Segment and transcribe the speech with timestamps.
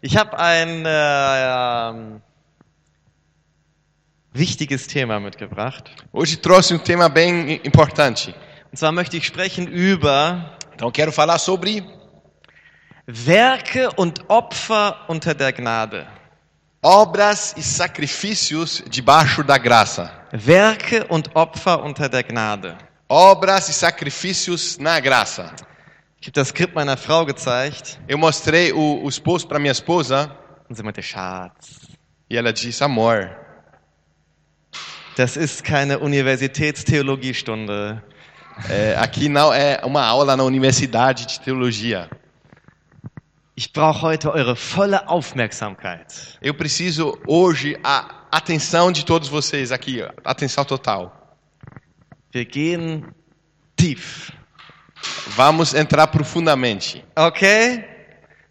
[0.00, 2.20] Ich habe ein äh,
[4.32, 5.90] wichtiges Thema mitgebracht.
[6.12, 8.34] Hoje trouxe um tema bem importante.
[8.70, 11.82] Und zwar möchte ich sprechen über Então quero falar sobre
[13.06, 16.06] Werke und Opfer unter der Gnade.
[16.82, 20.12] obras e sacrifícios debaixo da graça.
[20.32, 22.76] Werke und Opfer unter der Gnade.
[23.08, 25.52] Obras e sacrifícios na graça.
[26.20, 30.30] Ich habe das Skript meiner Frau gezeigt Eu mostrei o, o esposo para minha esposa
[30.68, 31.80] und sie meinte, Schatz,
[32.28, 33.30] e ela disse: Amor,
[35.16, 38.02] das ist keine Universitätstheologiestunde.
[38.68, 42.08] é, aqui não é uma aula na universidade de teologia.
[43.56, 46.38] Ich brauche heute eure volle Aufmerksamkeit.
[46.42, 51.36] Eu preciso hoje a atenção de todos vocês aqui, atenção total.
[52.34, 53.04] Wir gehen
[53.76, 54.30] tief.
[55.36, 57.04] Vamos entrar profundamente.
[57.14, 57.84] Okay?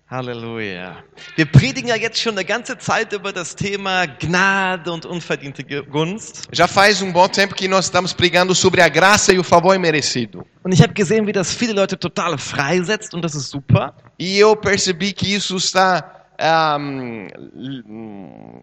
[0.08, 1.04] Halleluja.
[1.36, 6.48] Wir predigen ja jetzt schon eine ganze Zeit über das Thema Gnade und unverdiente Gunst.
[6.52, 9.74] Já faz um bom tempo que nós estamos pregando sobre a graça e o favor
[9.76, 10.46] imerecido.
[10.64, 13.94] Und ich habe gesehen, wie das viele Leute total freisetzt und das ist super.
[14.20, 18.62] E eu percebi que isso está ahm, li- hum,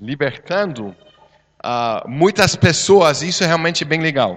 [0.00, 0.94] libertando
[1.62, 3.22] ah, muitas pessoas.
[3.22, 4.36] Isso é realmente bem legal.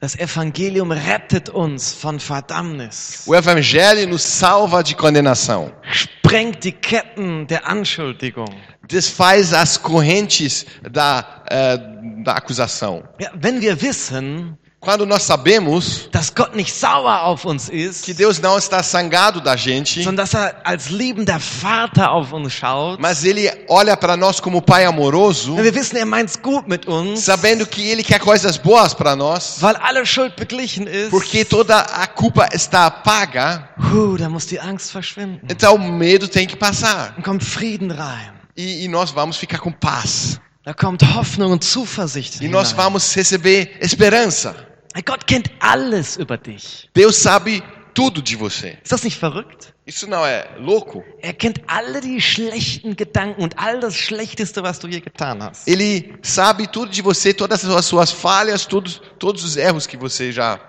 [0.00, 7.46] Das Evangelium rettet uns von Verdammnis, O Evangelho nos salva de condenação, sprengt die Ketten
[7.46, 8.48] der Anschuldigung.
[8.88, 11.76] desfaz as correntes da, eh,
[12.24, 13.04] da acusação.
[13.20, 18.14] Ja, wenn wir wissen, Quando nós sabemos dass Gott nicht sauer auf uns ist, que
[18.14, 22.98] Deus não está zangado da gente, sondern dass er als liebender Vater auf uns schaut,
[22.98, 27.20] mas Ele olha para nós como Pai amoroso, wir wissen, er meint's gut mit uns,
[27.20, 31.78] sabendo que Ele quer coisas boas para nós, weil alle Schuld beglichen ist, porque toda
[31.78, 35.42] a culpa está paga, Puh, da muss die Angst verschwinden.
[35.50, 37.12] então o medo tem que passar.
[37.16, 38.32] Dann kommt Frieden rein.
[38.56, 40.40] E, e nós vamos ficar com paz.
[40.64, 44.69] Da kommt Hoffnung und Zuversicht E nós vamos receber esperança.
[45.04, 46.88] Gott kennt alles über dich.
[46.94, 47.62] Deus sabe
[47.94, 48.78] tudo de você.
[48.82, 49.72] Ist das nicht verrückt?
[49.86, 51.02] Isso não é louco?
[51.20, 55.66] Er kennt alle die schlechten Gedanken und all das Schlechteste, was du je getan hast.
[55.66, 60.32] Ele sabe tudo de você, todas as suas falhas, todos, todos os erros que você
[60.32, 60.60] já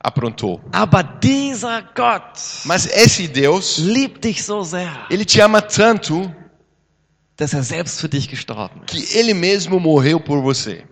[0.00, 0.60] aprontou.
[0.72, 6.34] Aber dieser Gott Mas esse Deus, liebt dich so sehr, ele te ama tanto
[7.36, 8.86] dass er selbst für dich gestorben ist.
[8.86, 10.84] que ele mesmo morreu por você.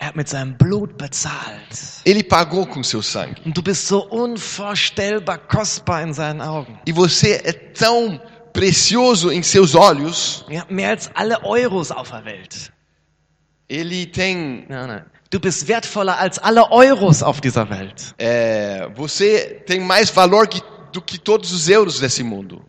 [0.00, 2.00] Er hat mit seinem Blut bezahlt.
[2.06, 3.36] Ele pagou com seu sangue.
[3.44, 6.78] Und du bist so unvorstellbar kostbar in seinen Augen.
[6.86, 8.18] E você é tão
[8.54, 10.46] precioso em seus olhos.
[10.48, 12.72] Ja, mehr als alle Euros auf der Welt.
[13.68, 14.64] Ele tem.
[14.70, 15.04] Nein, nein.
[15.30, 18.14] Du bist wertvoller als alle Euros auf dieser Welt.
[18.18, 20.62] é, você tem mais valor que,
[20.92, 22.64] do que todos os euros desse mundo.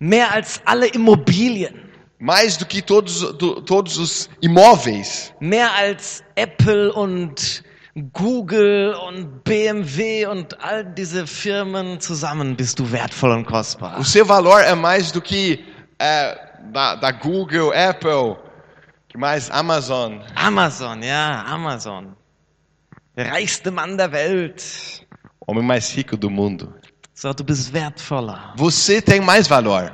[0.00, 1.89] Mehr als alle Immobilien.
[2.20, 5.32] Mais do que todos, do- todos os imóveis.
[5.40, 7.62] Mehr als Apple und
[8.12, 13.98] Google und BMW und all diese Firmen zusammen bist du wertvoll und kostbar.
[13.98, 15.64] O seu valor é mais do que
[15.98, 16.38] é,
[16.72, 18.36] da, da Google, Apple,
[19.08, 20.20] que mais Amazon.
[20.36, 22.14] Amazon, ja, Amazon.
[23.16, 24.62] Der reichste Mann der Welt.
[25.48, 26.72] Homem mais rico do mundo.
[27.14, 28.52] So, du bist wertvoller.
[28.56, 29.90] Você tem mais valor.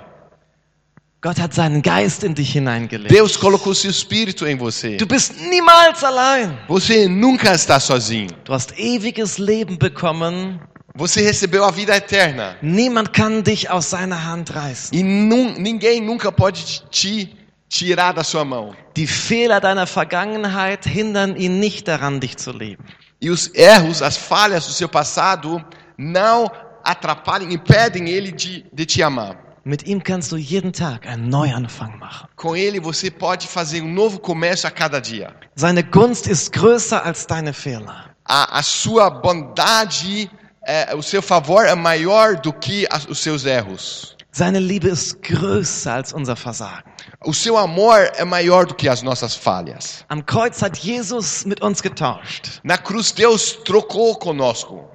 [1.26, 3.10] Gott hat seinen Geist in dich hineingelegt.
[3.10, 4.97] Deus colocou seu espírito em você.
[4.97, 6.56] Du bist niemals allein.
[6.69, 8.31] Você nunca está sozinho.
[8.44, 10.60] Du hast ewiges Leben bekommen.
[10.94, 12.54] Você recebeu a vida eterna.
[12.62, 14.97] Niemand kann dich aus seiner Hand reißen.
[14.97, 17.28] E nun- ninguém nunca pode te
[17.69, 18.72] tirar da sua mão.
[18.97, 22.84] Die Fehler deiner Vergangenheit hindern ihn nicht daran, dich zu lieben.
[23.20, 25.60] E os erros, as falhas do seu passado
[25.98, 26.48] não
[26.84, 29.45] atrapalhem, impedem ele de, de te amar.
[29.69, 32.28] Mit ihm kannst du jeden Tag einen Neuanfang machen.
[32.37, 35.34] Com ele você pode fazer um novo começo a cada dia.
[35.56, 38.15] Seine Gunst ist größer als deine Fehler.
[38.25, 40.31] A, a sua bondade,
[40.65, 44.15] é, o seu favor é maior do que as- os seus erros.
[44.31, 46.84] Seine Liebe ist größer als unser Versagen.
[47.24, 50.04] O seu amor é maior do que as nossas falhas.
[50.09, 52.60] Am Kreuz hat Jesus mit uns getauscht.
[52.62, 54.89] Na cruz, Deus trocou conosco.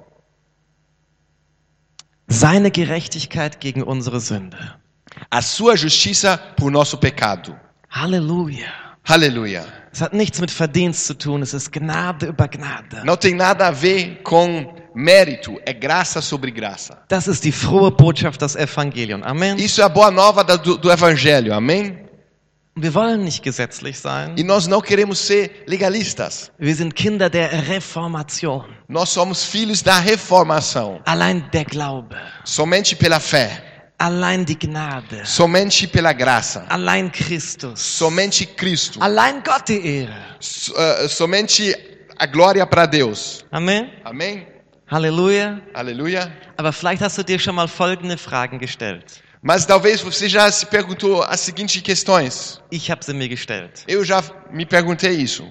[2.32, 4.56] Seine Gerechtigkeit gegen unsere Sünde.
[5.30, 7.54] A sua justiça por nosso pecado.
[7.90, 8.72] Halleluja.
[9.06, 9.66] Aleluia.
[9.92, 13.04] Es hat nichts mit Verdienst zu tun, es ist Gnade über Gnade.
[13.04, 17.02] Não tem nada a ver com mérito, é graça sobre graça.
[17.10, 19.20] Das ist die frohe Botschaft, das Evangelium.
[19.24, 19.56] Amen.
[19.56, 21.98] Isso é a boa nova do, do Evangelho, amém?
[22.74, 24.34] Wir wollen nicht gesetzlich sein.
[24.38, 26.50] E nós não queremos ser legalistas.
[26.58, 28.64] Wir sind Kinder der Reformation.
[28.88, 32.16] Nós somos filhos da reformação, Allein der Glaube.
[32.44, 33.62] somente pela fé.
[33.98, 35.20] Allein die Gnade.
[35.24, 36.64] Somente pela graça.
[36.70, 37.78] Allein Christus.
[37.78, 38.98] Somente Cristo.
[39.00, 40.14] Allein Gott die Ehre.
[40.40, 41.76] So- eh, somente
[42.18, 43.44] a glória para Deus.
[43.52, 43.90] Amen.
[44.02, 44.46] Amém?
[44.90, 45.60] Halleluja.
[45.74, 46.32] Aleluia.
[46.56, 49.22] Aber vielleicht hast du dir schon mal folgende Fragen gestellt.
[49.44, 52.60] Mas talvez você já se perguntou as seguintes questões.
[52.70, 53.82] Ich habe sie mir gestellt.
[53.88, 54.22] Eu já
[54.52, 55.44] me perguntei isso.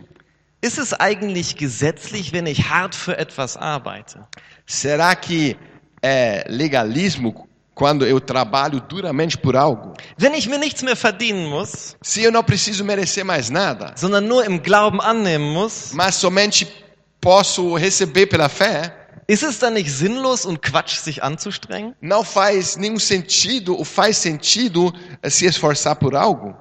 [0.62, 4.20] Ist es eigentlich gesetzlich, wenn ich hart für etwas arbeite?
[4.66, 5.58] Será que
[6.02, 9.94] é legalismo quando eu trabalho duramente por algo?
[10.18, 14.26] Wenn ich mir nichts mehr verdienen muss, Se eu não preciso merecer mais nada, sondern
[14.26, 16.66] nur im Glauben annehmen muss, mas somente
[17.20, 21.96] posso receber pela fé, ist es dann nicht sinnlos und Quatsch, sich anzustrengen?
[22.02, 26.56] não faz nenhum sentido, ou faz sentido eh, se esforçar por algo?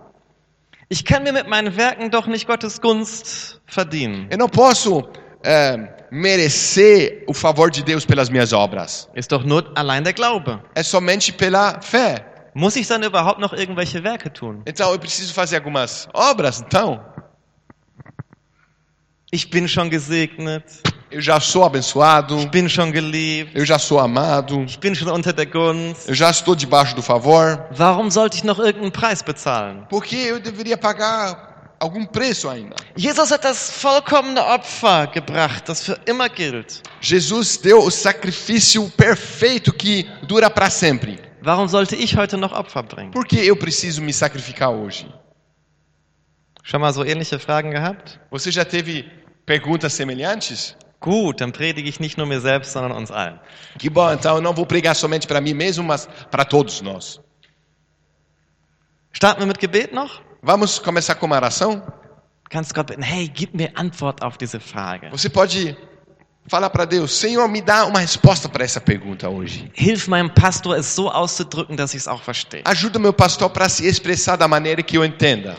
[0.88, 4.26] Ich kann mir mit meinen Werken doch nicht Gottes Gunst verdienen.
[4.30, 5.08] Eu não posso
[5.44, 5.78] eh,
[6.10, 9.08] merecer o favor de Deus pelas minhas obras.
[9.14, 10.60] Ist doch nur allein der Glaube.
[10.74, 12.26] É somente pela fé.
[12.54, 14.62] Muss ich dann überhaupt noch irgendwelche Werke tun?
[14.66, 17.00] Então eu preciso fazer algumas obras, então?
[19.30, 20.64] Ich bin schon gesegnet.
[21.10, 23.50] Eu já sou abençoado, Ich bin schon geliebt.
[23.56, 26.08] eu já sou amado, Ich bin schon unter der Gunst.
[26.08, 27.66] eu já estou debaixo do favor.
[27.76, 29.86] Warum sollte ich noch irgendeinen Preis bezahlen?
[29.88, 32.76] Por que eu deveria pagar algum preço ainda?
[32.96, 36.80] Jesus hat das vollkommene Opfer gebracht, das für immer gilt.
[37.00, 41.18] Jesus deu o sacrifício perfeito que dura para sempre.
[41.42, 43.10] Warum sollte ich heute noch Opfer bringen?
[43.10, 45.06] Por que eu preciso me sacrificar hoje?
[46.62, 48.20] Schon mal so ähnliche Fragen gehabt?
[48.30, 49.10] Você já teve
[49.44, 50.76] perguntas semelhantes?
[51.00, 53.40] Gut, dann predige ich nicht nur mir selbst, sondern uns allen.
[53.78, 57.20] Que bom, então eu não vou pregar somente para mim mesmo, mas para todos nós.
[59.12, 60.20] Starten wir mit Gebet noch?
[60.42, 61.82] Vamos começar com uma oração?
[62.50, 65.08] Kannst Gott bitten, hey, gib mir Antwort auf diese Frage.
[65.10, 65.74] Você pode
[66.46, 69.70] falar para Deus, Senhor, me dá uma resposta para essa pergunta hoje.
[69.74, 72.62] Hilf meinem Pastor, es so auszudrücken, dass ich es auch verstehe.
[72.66, 75.56] Ajuda meu pastor para se expressar da maneira que eu entenda.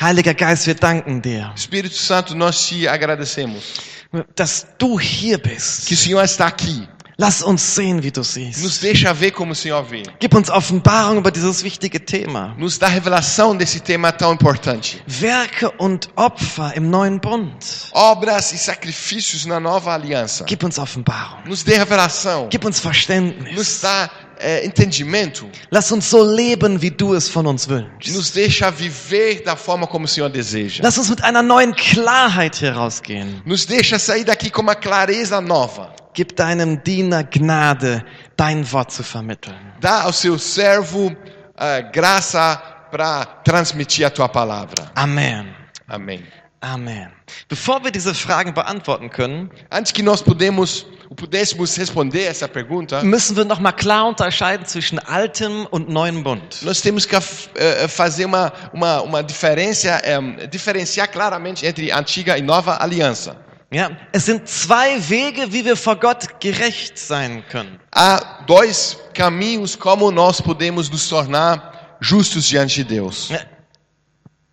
[0.00, 3.94] Heiliger Geist, wir danken dir, Espírito Santo, nós te agradecemos
[4.36, 5.86] dass du hier bist.
[5.86, 6.88] que o Senhor está aqui.
[7.16, 8.82] Lass uns sehen, wie du Nos siehst.
[8.82, 10.02] deixa ver como o Senhor vê.
[10.18, 12.56] Gib uns Offenbarung über dieses wichtige Thema.
[12.58, 15.00] Nos dá revelação desse tema tão importante.
[15.06, 17.54] Werke und Opfer im neuen Bund.
[17.92, 20.44] Obras e sacrifícios na nova aliança.
[20.44, 21.38] Gib uns Offenbarung.
[21.46, 22.48] Nos dê revelação.
[22.50, 23.80] Gib uns Nos Verständnis.
[23.80, 24.10] dá
[24.44, 25.48] é, entendimento.
[25.70, 28.14] Lass uns so leben, wie du es von uns wünschst.
[28.14, 30.82] Nos deixa viver da forma como o Senhor deseja.
[30.84, 33.42] Lass uns mit einer neuen Klarheit hier rausgehen.
[33.46, 35.94] Nos deixa sair daqui com uma clareza nova.
[36.12, 38.04] Gib deinem Diener Gnade,
[38.36, 39.56] dein Wort zu vermitteln.
[39.80, 41.16] Dá ao seu servo
[41.56, 42.56] ah, graça
[42.90, 44.92] para transmitir a tua palavra.
[44.94, 45.46] Amen.
[45.88, 46.22] Amém.
[46.60, 47.10] Amen.
[47.48, 50.86] Bevor wir diese Fragen beantworten können, Antes que nós podemos,
[51.16, 56.62] pudéssemos responder essa pergunta, müssen wir nochmal klar unterscheiden zwischen altem und neuem Bund.
[56.62, 62.42] nós temos que eh, fazer uma, uma, uma diferença, eh, diferenciar claramente entre antiga e
[62.42, 63.36] nova aliança.
[63.72, 67.80] Ja, es sind zwei Wege, wie wir vor Gott gerecht sein können.
[67.90, 73.30] Há dois caminhos como nós podemos nos tornar justos diante de Deus.
[73.30, 73.40] Ja,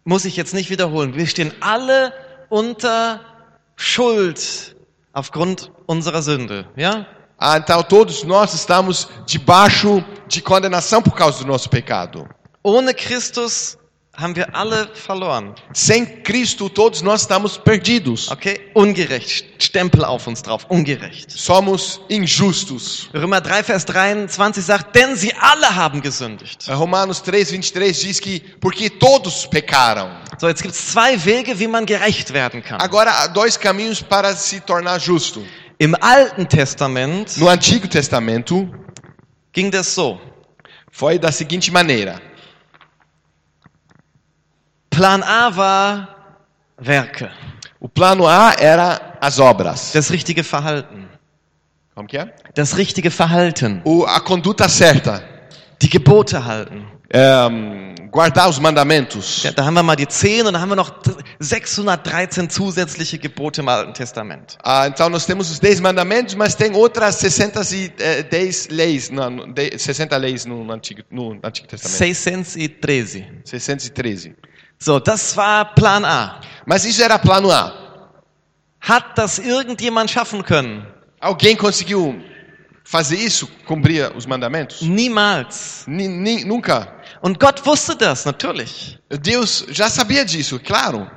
[0.04, 1.16] Muss ich jetzt nicht wiederholen.
[1.16, 2.12] Wir stehen alle
[2.50, 3.20] unter
[3.76, 4.76] Schuld
[5.14, 6.68] aufgrund unserer Sünde.
[6.76, 7.08] Ja?
[7.38, 12.28] Ah, então todos nós estamos debaixo de condenação por causa do nosso pecado.
[12.64, 13.78] Ohne Christus
[14.16, 15.56] haben wir alle verloren.
[15.74, 18.30] Sem Cristo, todos nós estamos perdidos.
[18.30, 18.60] Okay?
[18.74, 19.46] Ungerecht.
[19.58, 20.66] Stempel auf uns drauf.
[20.70, 21.32] Ungerecht.
[21.32, 23.10] Somos injustos.
[23.14, 26.68] Römer 3, Vers 23 sagt, denn sie alle haben gesündigt.
[26.70, 30.10] Romanos 3, 23 diz que porque todos pecaram.
[30.38, 32.82] So, jetzt gibt es zwei Wege, wie man gerecht werden kann.
[32.82, 35.42] Agora há dois caminhos para se tornar justo.
[35.78, 38.68] Im Alten Testament No Antigo Testamento
[39.54, 40.20] ging das so.
[40.92, 42.22] foi da seguinte maneira:
[45.02, 46.16] Plan A war
[46.80, 47.28] Werke,
[47.80, 49.94] o plano A era as obras.
[49.94, 51.08] das richtige Verhalten.
[51.96, 52.32] Como que é?
[52.54, 55.24] Das richtige Verhalten, O, a conduta certa,
[55.82, 56.86] die Gebote halten.
[57.14, 59.42] é, guardar os mandamentos.
[59.44, 60.92] Ja, da haben wir mal die 10 und dann haben wir noch
[61.40, 64.56] 613 zusätzliche Gebote im Alten Testament.
[64.64, 69.78] Ah, então nós temos os 10 mandamentos, mas tem outras 610 leis, não, no- de-
[69.80, 71.98] 60 leis no Antigo, no Antigo Testamento.
[71.98, 73.26] 613.
[73.46, 74.36] 613.
[74.84, 76.42] So, das war Plan A.
[76.66, 77.72] Mas isso era plano A.
[78.80, 80.84] Hat das irgendjemand schaffen können?
[81.20, 82.20] Alguém conseguiu
[82.84, 83.48] fazer isso?
[83.68, 84.82] Cumprir os mandamentos?
[84.82, 85.84] Niemals.
[85.88, 86.88] Ni- ni- nunca.
[87.22, 88.98] Und Gott wusste das, natürlich.
[89.08, 91.08] Deus já sabia disso, claro.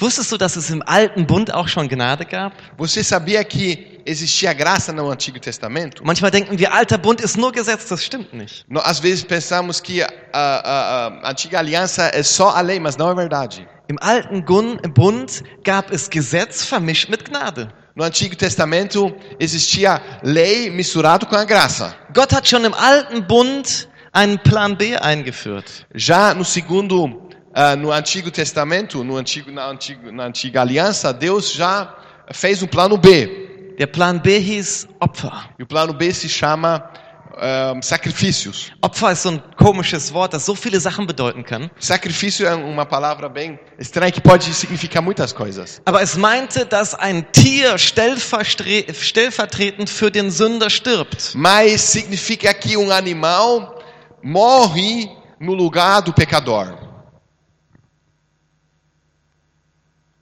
[0.00, 2.52] Wusstest du, dass es im alten Bund auch schon Gnade gab?
[2.76, 7.52] Você sabia que existia graça no Antigo Testamento, Manchmal denken wir, alter Bund ist nur
[7.52, 8.64] Gesetz, das stimmt nicht.
[8.68, 12.96] nó- às vezes pensamos que a, a- a antiga aliança é só a lei, mas
[12.96, 13.66] não é verdade.
[13.90, 17.68] Im alten Gun- Bund gab es Gesetz vermischt mit Gnade.
[17.94, 21.96] No Antigo Testamento existia lei misturado com a graça.
[22.14, 25.84] Gott hat schon im alten Bund einen Plan B eingeführt.
[25.94, 31.52] Já no segundo, ah, no Antigo Testamento, no antigo, na, antigo, na antiga aliança, Deus
[31.52, 31.92] já
[32.32, 33.47] fez um plano B.
[33.78, 35.48] Der Plan B hieß Opfer.
[35.56, 36.90] E o plano B se chama
[37.36, 38.72] ah, sacrifícios.
[38.82, 41.70] Opfer ist so ein komisches Wort, das so viele Sachen bedeuten kann.
[41.78, 45.80] Sacrifício é uma palavra bem estranha que pode significar muitas coisas.
[45.84, 51.36] Aber es meinte, dass ein Tier stellvertretend für den Sünder stirbt.
[51.36, 53.76] Mas significa que um animal
[54.20, 55.08] morre
[55.38, 56.76] no lugar do pecador.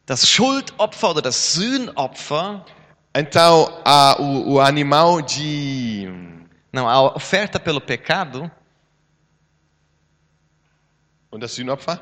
[0.04, 2.66] Das Schuldopfer oder das Sühnopfer,
[3.18, 6.06] Então, a, o, o animal de.
[6.73, 8.50] não, a oferta pelo pecado,
[11.32, 12.00] Onde é Sinopfa?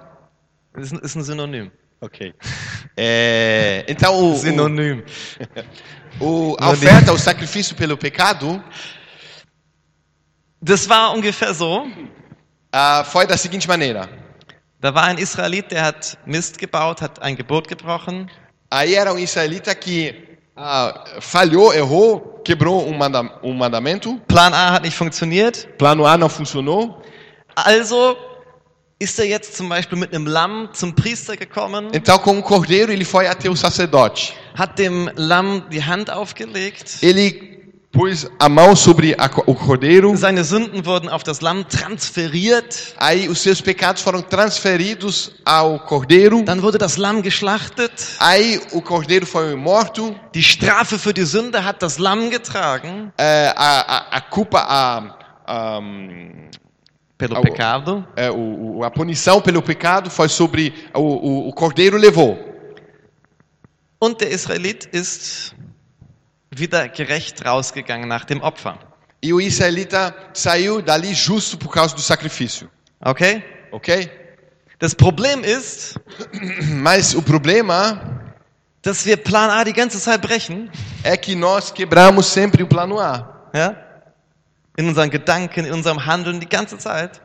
[0.76, 1.70] ist, ein- ist ein Synonym.
[2.00, 2.34] Ok.
[2.96, 5.02] É, então, o, o, Synonym.
[6.20, 8.62] o- a oferta, o sacrifício pelo pecado,
[10.60, 11.86] Das war ungefähr so.
[12.72, 14.08] ah, foi da seguinte maneira.
[14.80, 18.28] Da war ein Israelit, der hat Mist gebaut, hat ein Gebot gebrochen.
[18.70, 20.23] Aí era um israelita que
[20.56, 24.20] ah, falhou, errou, quebrou um, manda, um mandamento.
[24.28, 25.66] Plan A hat nicht funktioniert.
[25.78, 27.02] Plano A não funcionou.
[27.56, 28.16] Also
[28.98, 32.92] ist er jetzt zum Beispiel mit einem Lamm zum Priester gekommen, Então, com o cordeiro,
[32.92, 34.32] ele foi até o sacerdote.
[34.56, 36.98] hat dem Lamm die Hand aufgelegt.
[37.02, 37.63] Ele
[37.94, 40.14] pôs a mão sobre a o cordeiro.
[40.16, 42.94] Seine Sünden wurden auf das Lamm transferiert.
[42.98, 46.42] Aí os seus pecados foram transferidos ao cordeiro.
[46.44, 47.92] Dann wurde das Lamm geschlachtet.
[48.18, 50.14] Aí o cordeiro foi morto.
[50.34, 53.12] Die Strafe für die Sünde hat das Lamm getragen.
[53.16, 55.80] É, a, a, a culpa, a, a,
[57.16, 58.04] Pelo pecado.
[58.16, 62.36] é, o, o- a punição pelo pecado foi sobre o, o, o cordeiro levou.
[64.00, 65.54] Und der Israelit ist
[66.58, 68.78] wieder gerecht rausgegangen nach dem Opfer.
[69.22, 72.68] E o israelita saiu dali justo por causa do sacrifício.
[73.00, 73.42] Okay?
[73.72, 74.10] Ok?
[74.78, 75.98] Das Problem ist,
[76.82, 78.24] Mas o problema
[78.84, 80.70] dass wir Plan A die ganze Zeit brechen.
[81.02, 83.48] é que nós quebramos sempre o plano A.
[83.54, 83.76] Ja?
[84.76, 87.20] In unseren Gedanken, in unserem Handeln die ganze Zeit.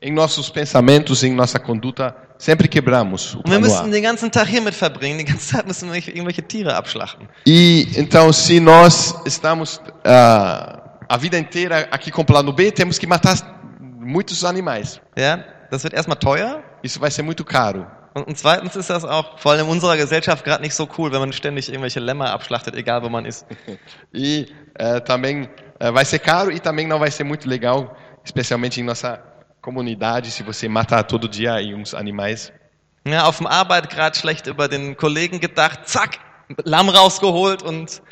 [0.00, 3.86] Em nossos pensamentos, em nossa conduta, sempre quebramos o wir A.
[3.86, 5.18] den ganzen Tag hiermit verbringen.
[5.18, 7.28] Die ganze Zeit müssen wir irgendwelche Tiere abschlachten.
[7.46, 12.98] E então, se nós estamos ah, a vida inteira aqui com o plano B, temos
[12.98, 13.36] que matar
[13.80, 15.00] muitos animais.
[15.16, 15.44] Ja?
[15.70, 16.64] Das wird erstmal teuer.
[16.82, 17.86] Isso vai ser muito caro.
[18.14, 21.20] Und, zweitens ist das auch vor allem in unserer Gesellschaft gerade nicht so cool, wenn
[21.20, 23.46] man ständig irgendwelche Lämmer abschlachtet, egal wo man ist.
[24.12, 28.80] E eh, também eh, vai ser caro e também não vai ser muito legal, especialmente
[28.80, 29.31] em nossa
[29.62, 32.52] comunidade, se você matar todo dia uns animais.
[33.06, 36.18] Ja, auf dem Arbeit gerade schlecht über den Kollegen gedacht, zack,
[36.64, 38.02] Lamm rausgeholt und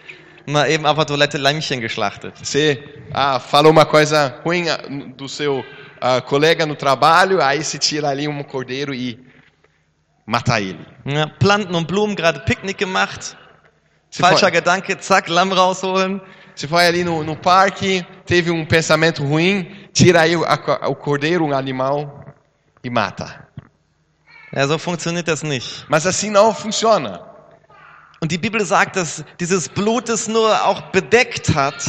[0.47, 2.38] mal eben auf der Toilette Lämmchen geschlachtet.
[2.38, 4.78] Você ah, falou uma coisa ruim ah,
[5.16, 5.62] do seu
[6.00, 9.19] ah, colega no trabalho, aí se tira ali um cordeiro e
[10.25, 10.87] mata ele.
[11.04, 13.37] Ja, Planten und Blumen gerade Picknick gemacht,
[14.11, 16.21] Você falscher foi, Gedanke, zack, Lamm rausholen.
[16.60, 20.94] Você foi ali no, no parque, teve um pensamento ruim, tira aí o, a- o
[20.94, 22.22] cordeiro, um animal,
[22.84, 23.48] e mata.
[24.52, 25.86] Ja, so funktioniert das nicht.
[25.88, 27.22] Mas assim não funciona.
[28.20, 31.82] Und die Bibel sagt, dass dieses Blut es nur auch bedeckt hat.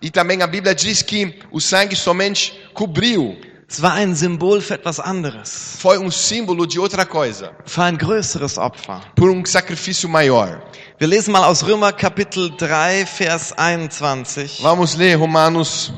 [0.00, 3.36] E também a Bíblia diz que o sangue somente cobriu,
[3.68, 7.98] Es war ein Symbol für etwas anderes, foi um símbolo de outra coisa, für ein
[7.98, 9.00] größeres Opfer.
[9.16, 10.62] por um sacrifício maior.
[10.98, 14.62] Wir lesen mal aus Römer Kapitel 3, Vers 21.
[14.62, 15.92] Vamos ler Romanos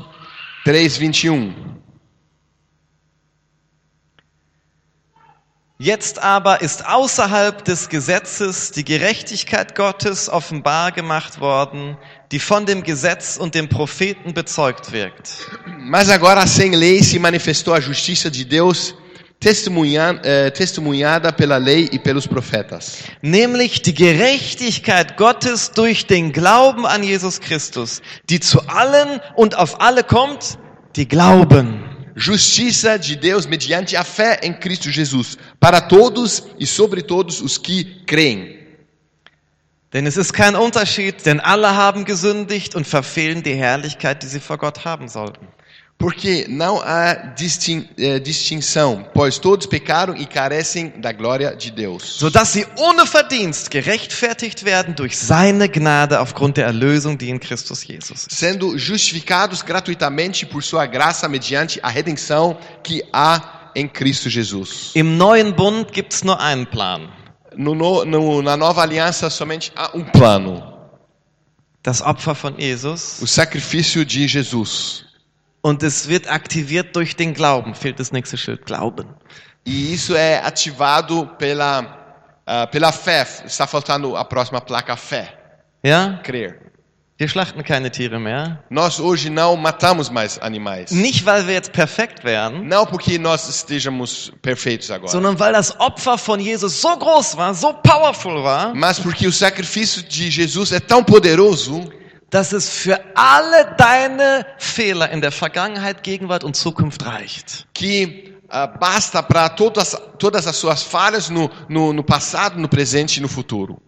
[0.65, 1.53] 3, 21.
[5.77, 11.97] Jetzt aber ist außerhalb des Gesetzes die Gerechtigkeit Gottes offenbar gemacht worden,
[12.33, 15.49] die von dem Gesetz und dem Propheten bezeugt wirkt.
[15.77, 18.93] Mas agora sem lei se manifestou a justiça de Deus,
[19.39, 22.97] testemunha, eh, testemunhada pela lei e pelos profetas.
[23.21, 29.79] Nämlich die Gerechtigkeit Gottes durch den Glauben an Jesus Christus, die zu allen und auf
[29.81, 30.57] alle kommt,
[30.95, 31.85] die glauben.
[32.15, 37.57] Justiça de Deus mediante a fé em Cristo Jesus, para todos e sobre todos os
[37.57, 38.59] que creem.
[39.93, 44.39] Denn es ist kein Unterschied, denn alle haben gesündigt und verfehlen die Herrlichkeit, die sie
[44.39, 45.47] vor Gott haben sollten.
[46.01, 52.03] Porque não há distin, eh, distinção, pois todos pecaram e carecem da glória de Deus.
[52.03, 57.83] sodass sie ohne Verdienst gerechtfertigt werden durch seine Gnade aufgrund der Erlösung, die in Christus
[57.85, 58.31] Jesus ist.
[58.31, 64.91] Sendo justificados gratuitamente por sua graça mediante a redenção que há em Cristo Jesus.
[64.95, 67.09] Im neuen Bund gibt's nur einen Plan.
[67.57, 70.63] No, no- no- na nova aliança somente há um plano:
[71.83, 73.17] Das Opfer von Jesus.
[73.21, 75.08] o sacrifício de Jesus.
[75.61, 77.75] Und es wird aktiviert durch den Glauben.
[77.75, 78.65] Fehlt das nächste Schild.
[78.65, 79.07] Glauben.
[79.65, 83.25] E isso é ativado pela, ah, pela fé.
[83.45, 85.33] Está faltando a próxima placa: fé,
[85.83, 86.19] Ja?
[86.23, 86.69] crer.
[87.19, 88.63] Wir schlachten keine Tiere mehr.
[88.69, 90.89] Nós hoje não matamos mais animais.
[90.91, 95.77] Nicht, weil wir jetzt perfekt wären, Não porque nós estejamos perfeitos agora, sondern weil das
[95.81, 100.71] Opfer von Jesus so groß war, so powerful war, mas porque o sacrifício de Jesus
[100.71, 101.91] é tão poderoso
[102.29, 107.67] dass es für alle deine Fehler in der Vergangenheit, Gegenwart und Zukunft reicht.
[107.73, 113.19] que ah, basta para todas, todas as suas falhas no, no, no passado, no presente
[113.19, 113.81] e no futuro.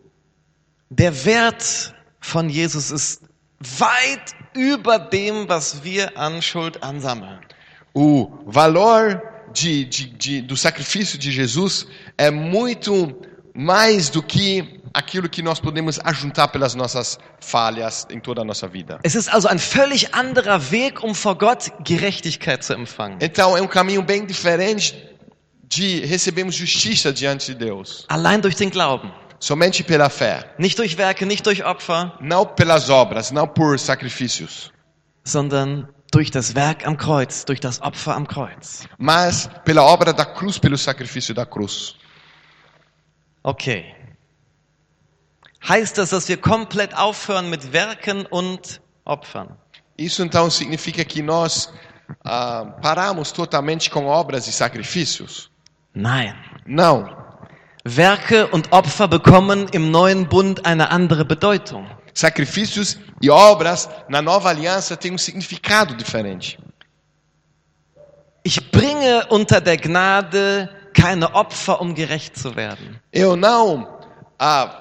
[0.90, 3.22] Der Wert von Jesus ist
[3.80, 7.40] weit über dem, was wir an Schuld ansammeln.
[7.94, 9.22] O valor
[9.54, 13.16] de, de, de, do sacrifício de Jesus é muito
[13.54, 18.68] mais do que aquilo que nós podemos ajuntar pelas nossas falhas em toda a nossa
[18.68, 19.00] vida.
[19.04, 23.18] Es ist also ein völlig anderer Weg, um vor Gott Gerechtigkeit zu empfangen.
[23.22, 24.96] Então é um caminho bem diferente
[25.64, 29.12] de recebermos justiça diante de Deus, Allein durch den Glauben.
[29.40, 34.72] somente pela fé, Nicht durch Werke, nicht durch Opfer, não pelas obras, não por sacrifícios,
[35.24, 38.86] sondern durch das Werk am Kreuz, durch das Opfer am Kreuz.
[38.98, 41.96] mas pela obra da cruz, pelo sacrifício da cruz.
[43.44, 43.96] Okay.
[45.68, 49.58] Heißt das, dass wir komplett aufhören mit Werken und Opfern?
[49.98, 51.72] Isso então significa que nós
[52.24, 55.52] ah, paramos totalmente com obras e sacrifícios?
[55.94, 56.34] Nein.
[56.66, 57.06] Não.
[57.84, 61.88] Werke und Opfer bekommen im neuen Bund eine andere Bedeutung.
[62.14, 66.58] Sacrifícios e obras na nova aliança têm um significado diferente.
[68.44, 73.00] Ich bringe unter der Gnade keine Opfer, um gerecht zu werden.
[73.14, 74.00] Eu não,
[74.40, 74.81] ah,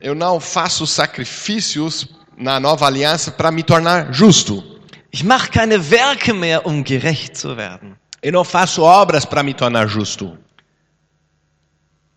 [0.00, 4.64] eu não faço sacrifícios na nova aliança para me tornar justo.
[5.12, 7.96] Ich mache keine Werke mehr, um gerecht zu werden.
[8.22, 10.38] Eu não faço obras para me tornar justo.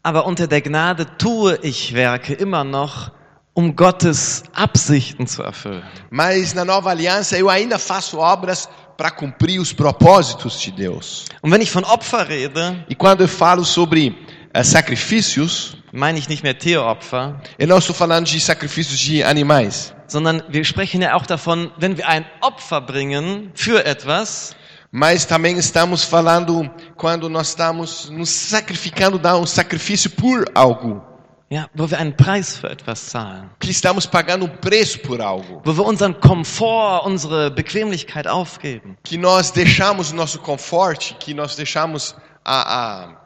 [0.03, 3.11] Aber unter der Gnade tue ich Werke immer noch,
[3.55, 5.83] um Gottes Absichten zu erfüllen.
[6.09, 11.25] Mas na nova aliança eu ainda faço obras para cumprir os propósitos de Deus.
[11.41, 14.15] Und wenn ich von Opfer rede, E quando eu falo sobre
[14.61, 20.43] sacrifícios, meine ich nicht mehr Tieropfer, eu não estou falando de sacrifícios de animais, sondern
[20.49, 24.55] wir sprechen ja auch davon, wenn wir ein Opfer bringen für etwas,
[24.91, 31.01] mas também estamos falando quando nós estamos nos sacrificando, dar um sacrifício por algo,
[31.49, 35.63] ja, wo wir einen Preis für etwas zahlen, que estamos pagando um preço por algo,
[35.65, 38.95] wo wir unseren Komfort, unsere Bequemlichkeit aufgeben.
[39.03, 43.22] que nós deixamos nosso conforto, que nós deixamos a, a,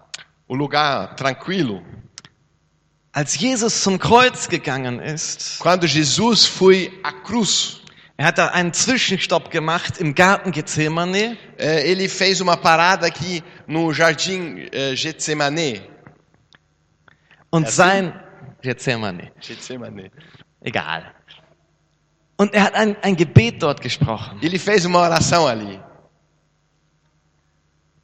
[0.48, 1.84] o lugar tranquilo.
[3.12, 7.82] Als Jesus zum Kreuz gegangen ist, Quando Jesus foi à cruz,
[8.16, 13.44] er hat da einen Zwischenstopp gemacht im Garten Gethsemane eh, ele fez uma parada aqui
[13.68, 15.82] no jardim eh, Getsemane.
[17.50, 18.14] und sein
[18.62, 20.12] Gethsemane, Getsemane.
[20.62, 21.14] egal.
[22.38, 24.38] Und er hat ein, ein Gebet dort gesprochen.
[24.42, 25.80] Ele fez uma oração ali.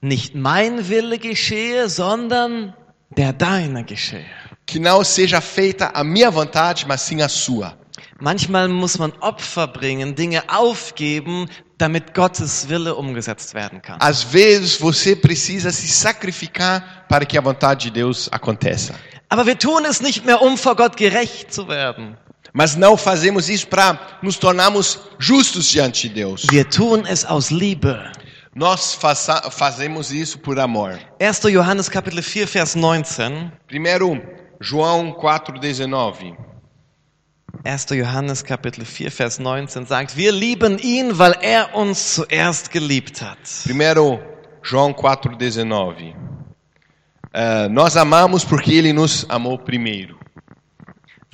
[0.04, 2.74] Nicht mein Wille geschehe, sondern
[3.16, 4.26] der deine geschehe.
[4.66, 7.78] Que não seja feita a minha vontade, mas sim a sua.
[8.20, 13.98] Manchmal muss man Opfer bringen, Dinge aufgeben, damit Gottes Wille umgesetzt werden kann.
[14.02, 18.96] Às vezes você precisa se sacrificar para que a vontade de Deus aconteça.
[19.30, 22.18] Aber wir tun es nicht mehr, um vor Gott gerecht zu werden.
[22.52, 26.46] Mas não fazemos isso para nos tornarmos justos diante de Deus.
[26.52, 28.12] Wir tun es aus Liebe.
[28.56, 31.00] Nós faça, fazemos isso por amor.
[31.20, 31.50] 1.
[31.52, 33.52] Johannes Kapitel 4, Vers 19.
[33.68, 34.22] Primeiro,
[34.62, 36.36] João 4,19.
[37.66, 37.96] 1.
[37.96, 43.40] Johannes Kapitel 4, Vers 19 sagt, wir lieben ihn, weil er uns zuerst geliebt hat.
[43.64, 44.20] Primeiro,
[44.62, 46.14] João 4,19.
[47.34, 50.23] Eh, nós amamos porque ele nos amou primeiro.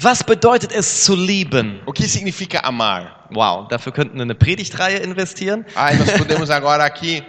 [0.01, 1.81] Was bedeutet es zu lieben?
[1.85, 3.27] O que significa amar?
[3.31, 5.65] Wow, dafür könnten wir eine Predigtreihe investieren.
[5.75, 7.21] Ai, nós podemos agora aqui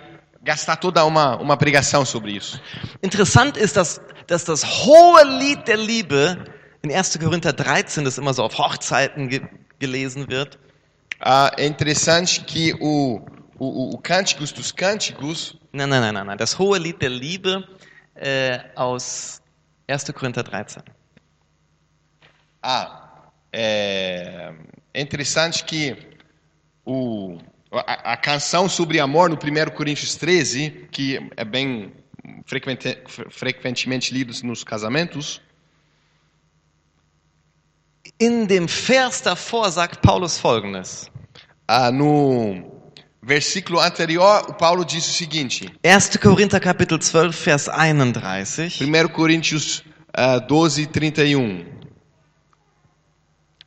[0.45, 2.61] gastar toda uma, uma pregação sobre isso.
[3.03, 6.45] Interessant ist, dass, dass das hohe Lied der Liebe
[6.83, 7.19] in 1.
[7.19, 9.43] Korinther 13, das immer so auf Hochzeiten ge
[9.81, 10.57] gelesen wird,
[11.23, 13.21] Ah, é interessante que o,
[13.59, 16.39] o, o, o Cânticos dos Cânticos, Nein, nein, nein, nein, nein.
[16.39, 17.65] Das hohe Lied der Liebe
[18.15, 19.43] äh, aus
[19.89, 20.13] 1.
[20.15, 20.83] Korinther 13.
[22.63, 24.53] Ah, é,
[24.93, 25.97] é interessante que
[26.85, 27.39] o,
[27.73, 31.93] a, a canção sobre amor no 1 Coríntios 13, que é bem
[32.45, 32.99] frequente,
[33.31, 35.41] frequentemente lido nos casamentos,
[38.19, 41.11] In dem Vers davor sagt Paulus folgendes.
[41.67, 42.71] ah, no
[43.23, 46.19] versículo anterior, o Paulo diz o seguinte: 1.
[46.21, 48.81] Korinther Kapitel 12, Vers 31.
[48.81, 51.80] 1 Coríntios ah, 12, 31.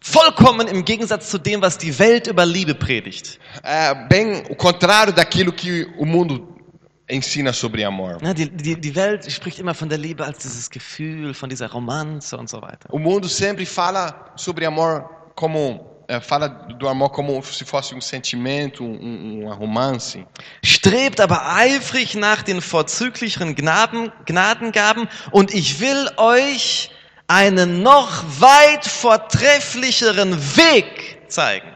[0.05, 3.39] Vollkommen im Gegensatz zu dem, was die Welt über Liebe predigt.
[3.63, 6.45] É bem o contrário daquilo que o mundo
[7.07, 8.17] ensina sobre amor.
[8.21, 11.71] Ja, die, die, die Welt spricht immer von der Liebe als dieses Gefühl, von dieser
[11.71, 12.89] Romanze und so weiter.
[12.91, 18.01] O mundo sempre fala sobre amor como é, fala do amor como se fosse um
[18.01, 20.25] sentimento, um, um romance.
[20.61, 26.89] Strebt aber eifrig nach den vorzüglicheren Gnaden, Gnadengaben und ich will euch
[27.33, 31.71] einen noch weit vortrefflicheren Weg zeigen.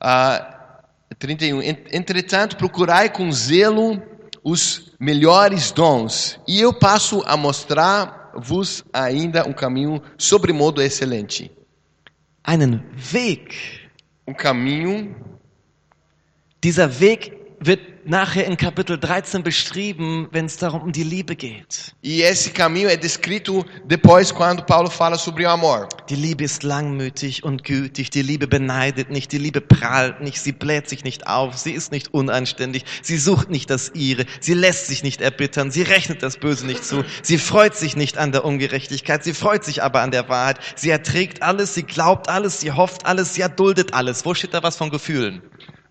[0.00, 0.82] Ah,
[1.20, 1.62] 31.
[1.64, 4.02] En- Entretanto, procurai com zelo
[4.42, 11.52] os melhores dons, e eu passo a mostrar-vos ainda um caminho sobremodo excelente.
[12.42, 13.54] Einen Weg.
[14.26, 15.14] Um caminho
[16.64, 21.94] Dieser Weg wird nachher in Kapitel 13 beschrieben, wenn es darum um die Liebe geht.
[22.02, 25.88] E esse caminho é descrito depois quando Paulo fala sobre o amor.
[26.08, 30.52] Die Liebe ist langmütig und gütig, die Liebe beneidet nicht, die Liebe prahlt nicht, sie
[30.52, 34.86] bläht sich nicht auf, sie ist nicht unanständig, sie sucht nicht das ihre, sie lässt
[34.86, 38.44] sich nicht erbittern, sie rechnet das Böse nicht zu, sie freut sich nicht an der
[38.44, 42.72] Ungerechtigkeit, sie freut sich aber an der Wahrheit, sie erträgt alles, sie glaubt alles, sie
[42.72, 44.24] hofft alles, sie erduldet alles.
[44.24, 45.42] Wo steht da was von Gefühlen?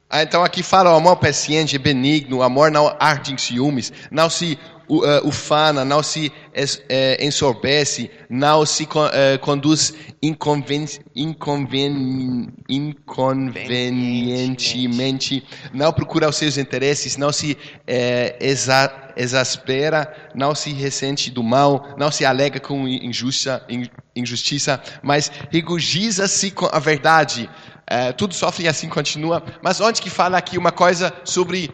[0.10, 3.92] Ah, então aqui fala o amor paciente, é benigno, o amor não arde em ciúmes,
[4.10, 10.86] não se uh, uh, ufana, não se es, eh, ensorbece, não se eh, conduz inconven,
[11.14, 15.44] inconven, inconvenientemente,
[15.74, 21.86] não procura os seus interesses, não se eh, exa, exaspera, não se ressente do mal,
[21.98, 27.50] não se alega com injusta, in- injustiça, mas regozija-se com a verdade.
[27.90, 29.44] É, tudo sofre e assim continua.
[29.62, 31.72] Mas onde que fala aqui uma coisa sobre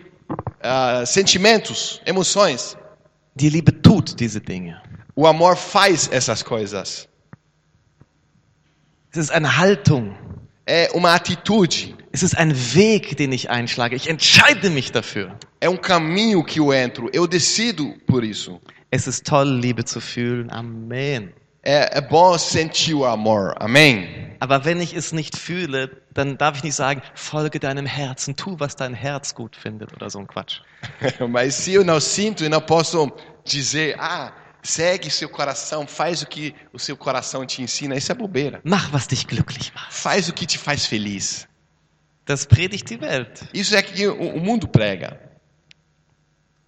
[0.61, 2.77] ah, sentimentos, emoções?
[3.35, 4.75] Die Liebe tut diese Dinge.
[5.15, 7.07] O amor faz essas coisas.
[9.11, 10.15] Es ist eine Haltung.
[10.65, 13.95] É uma atitude, Es ist ein Weg, den ich einschlage.
[13.95, 15.35] Ich entscheide mich dafür.
[15.59, 17.09] é um caminho que eu entro.
[17.11, 18.61] Eu decido por isso.
[18.91, 20.51] Es ist toll, Liebe zu fühlen.
[20.51, 21.33] Amen.
[21.63, 23.55] É, é bom sentir o amor.
[23.57, 24.35] Amém.
[24.41, 28.59] Aber wenn ich es nicht fühle, dann darf ich nicht sagen, folge deinem Herzen, tu,
[28.59, 30.59] was dein Herz gut findet oder so ein Quatsch.
[31.29, 33.09] Mas se eu não sinto e não posso
[33.45, 38.15] dizer, ah, segue seu coração, faz o que o seu coração te ensina, isso é
[38.15, 38.59] bobeira.
[38.65, 39.93] Mach, was dich glücklich macht.
[39.93, 41.47] Faz o que te faz feliz.
[42.25, 43.43] Das predigt die Welt.
[43.53, 45.17] Isso é que o, o mundo prega.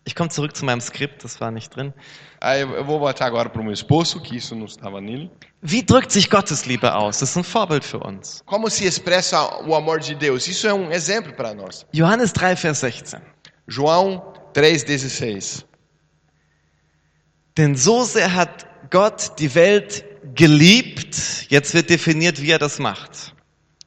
[0.07, 1.91] Ich komme zurück zu meinem Skript, das war nicht drin.
[2.39, 5.31] Aí eu vou botar agora para o meu esposo, que isso não estava nele.
[5.63, 7.19] Wie drückt sich Gottes Liebe aus?
[7.19, 8.43] Das ist ein Vorbild für uns.
[8.45, 10.47] Como se expressa o amor de Deus?
[10.47, 11.87] Isso é um exemplo para nós.
[11.91, 13.19] Johannes 3, Vers 16.
[13.67, 14.21] João
[14.53, 15.65] 3,16.
[17.57, 23.33] Denn so sehr hat Gott die Welt geliebt, jetzt wird definiert, wie er das macht.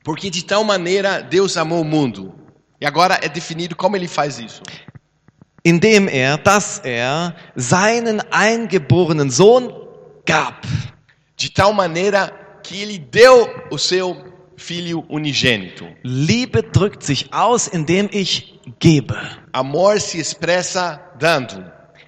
[0.03, 2.35] Porque de tal maneira Deus amou o mundo.
[2.81, 4.63] E agora é definido como ele faz isso.
[5.69, 9.71] Indem er, dass er seinen eingeborenen Sohn
[10.25, 10.67] gab.
[11.37, 14.17] De tal maneira que ele deu o seu
[14.57, 15.87] filho unigênito.
[16.03, 19.15] Liebe drückt sich aus, indem ich gebe.
[19.53, 21.63] Amor se expressa dando.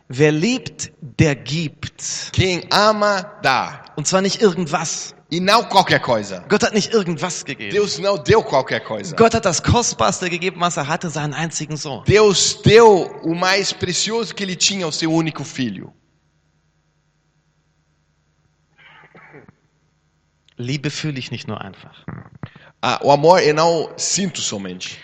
[0.09, 2.31] Wer liebt, der gibt.
[2.33, 3.85] Quem ama, dá.
[4.01, 5.15] Und zwar nicht irgendwas.
[5.31, 6.43] E não qualquer coisa.
[6.49, 7.77] Gott hat nicht irgendwas gegeben.
[7.77, 9.15] Deus não deu qualquer coisa.
[9.15, 12.03] Gott hat das Kostbarste gegeben, was er hatte, seinen einzigen Sohn.
[12.07, 15.93] Deus deu o mais precioso que ele tinha, o seu único filho.
[20.57, 22.07] Liebe fühle ich nicht nur einfach.
[22.81, 24.97] Ah, o amor eu não sinto somente.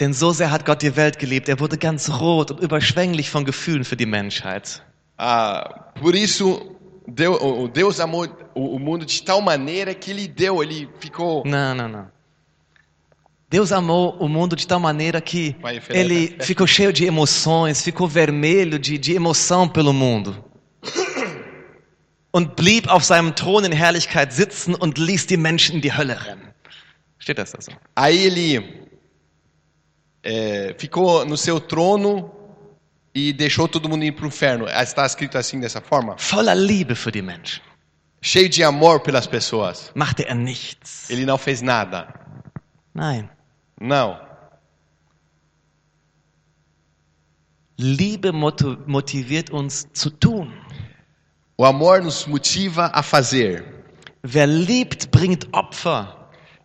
[0.00, 1.48] Denn so sehr hat Gott die Welt geliebt.
[1.48, 4.82] Er wurde ganz rot und überschwänglich von Gefühlen für die Menschheit.
[5.16, 6.72] Ah, por isso,
[7.06, 11.42] Deus, o- Deus amou o, mundo de tal maneira que ele deu, ele ficou.
[11.44, 12.10] Não, não, não.
[13.50, 15.54] Deus amou o mundo de tal maneira que
[15.90, 20.42] ele ficou cheio de emoções, ficou vermelho de, de emoção pelo mundo.
[22.34, 26.16] Und blieb auf seinem Thron in Herrlichkeit sitzen und ließ die Menschen in die Hölle
[26.24, 26.48] rennen.
[27.18, 27.72] Steht das da so?
[27.94, 28.88] Aí ele
[30.22, 32.30] é, ficou no seu trono
[33.14, 34.66] e deixou todo mundo ir para o inferno.
[34.68, 36.16] Está escrito assim dessa forma?
[36.18, 37.60] Voller Liebe für die Menschen
[38.24, 39.90] Cheio de amor pelas pessoas.
[39.94, 41.10] machte er nichts.
[41.10, 42.06] Ele não fez nada.
[42.94, 43.28] Nein.
[43.80, 44.16] Não.
[47.78, 50.52] Liebe moti- motiviert uns zu tun.
[51.56, 53.64] O amor nos motiva a fazer.
[54.22, 56.06] Wer liebt, bringt Opfer.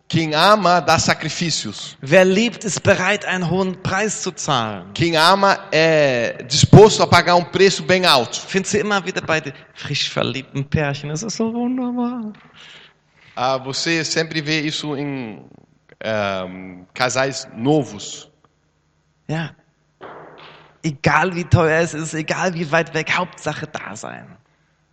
[0.08, 1.98] Quem ama dá sacrifícios.
[2.00, 4.86] Wer liebt, ist bereit, einen hohen Preis zu zahlen.
[4.94, 8.40] Quem ama é disposto a pagar um preço bem alto.
[8.40, 11.10] Findest du immer wieder bei den frisch verliebten Pärchen.
[11.10, 12.32] Ist so wunderbar.
[13.36, 15.44] Ah, você sempre vê isso em
[16.02, 16.46] ah,
[16.94, 18.30] casais novos.
[19.28, 19.54] Ja.
[20.82, 24.38] Egal wie teuer es ist, egal wie weit weg, Hauptsache da sein.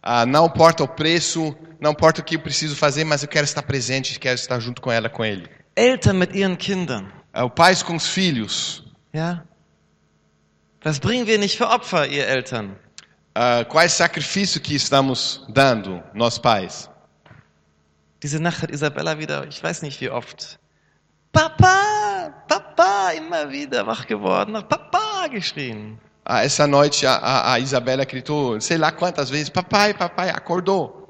[0.07, 3.43] Ah, não importa o preço, não importa o que eu preciso fazer, mas eu quero
[3.43, 5.49] estar presente, quero estar junto com ela, com ele.
[5.75, 7.11] Eltern mit ihren Kindern.
[7.33, 8.83] Ah, o pais com os filhos.
[9.11, 9.43] Ja.
[10.85, 12.75] Was bringen wir nicht für Opfer, ihr Eltern?
[13.33, 16.87] Ah, quais sacrifícios que estamos dando, nós pais?
[18.21, 20.59] Diese Nacht hat Isabella wieder, ich weiß nicht wie oft,
[21.31, 25.97] Papa, Papa, immer wieder wach geworden, hat Papa geschrien.
[26.27, 31.05] Ah, essa noite a, a, a Isabela gritou, sei lá quantas vezes, papai, papai, acordou.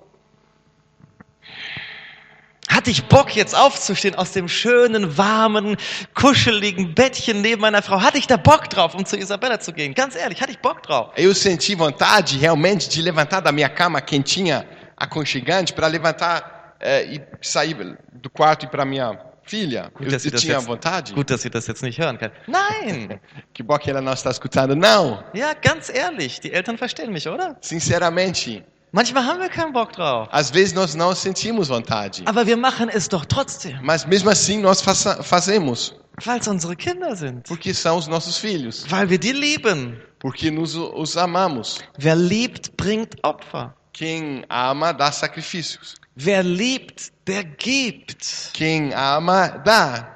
[2.67, 5.77] Hatte ich Bock jetzt aufzustehen aus dem schönen, warmen,
[6.13, 8.01] kuscheligen Bettchen neben meiner Frau?
[8.01, 9.93] Hatte ich da Bock drauf, um zu Isabella zu gehen?
[9.93, 11.11] Ganz ehrlich, hatte ich Bock drauf.
[11.15, 17.21] Eu senti vontade realmente de levantar da minha cama quentinha, aconchegante, para levantar eh, e
[17.41, 19.91] sair do quarto e para minha filha.
[19.99, 21.13] Eu, dass das tinha jetzt, vontade.
[21.13, 22.31] gut, dass sie das jetzt nicht hören kann.
[22.47, 23.19] Nein!
[23.53, 24.75] Que bom que ela não está escutando.
[24.75, 27.55] Não, Ja, ganz ehrlich, die Eltern verstehen mich, oder?
[27.61, 30.27] sinceramente, Manchmal haben wir keinen Bock drauf.
[30.31, 32.21] às vezes nós não sentimos vontade.
[32.25, 36.75] Aber wir machen es doch trotzdem, Mas mesmo assim nós faça, fazemos, weil es unsere
[36.75, 37.43] Kinder sind.
[37.47, 39.97] porque são os nossos filhos, Weil wir die lieben.
[40.19, 41.79] porque nos os amamos.
[41.97, 43.73] Wer liebt, bringt Opfer.
[43.93, 45.95] Quem ama dá sacrifícios.
[46.15, 48.51] Wer liebt, der gibt.
[48.53, 50.11] Quem ama dá.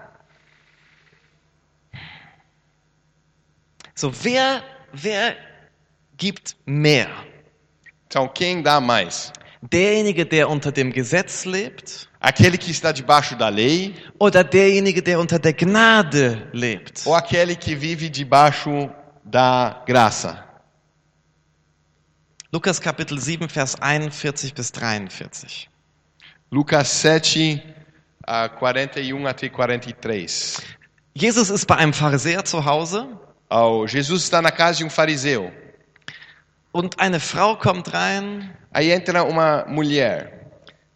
[3.95, 5.35] So, wer, wer
[6.15, 7.09] gibt mehr?
[8.07, 9.33] Então quem dá mais?
[9.61, 15.19] Derjenige, der unter dem Gesetz lebt Aquele que está debaixo da lei oder derjenige, der
[15.19, 17.05] unter der Gnade lebt?
[17.05, 18.89] ou aquele que vive debaixo
[19.23, 20.45] da graça?
[22.51, 25.68] Lukas Kapitel 7, Vers 41 bis 43.
[26.51, 27.61] Lucas 7,
[28.25, 30.57] ah, 41 até 43.
[31.15, 33.07] Jesus ist bei einem Pharisäer zu Hause
[33.51, 35.51] Oh, Jesus está na casa de um fariseu.
[36.71, 38.55] und eine Frau kommt rein.
[38.71, 40.31] Aí entra uma mulher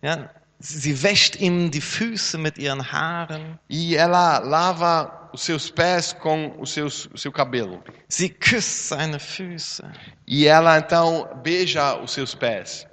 [0.04, 3.58] Ja, sie, wäscht ihm die Füße mit ihren Haaren.
[3.70, 7.82] e ela lava os seus pés com os seus, o seu cabelo.
[8.08, 9.84] Sie küsst seine Füße.
[10.28, 12.86] E ela então beija os seus pés.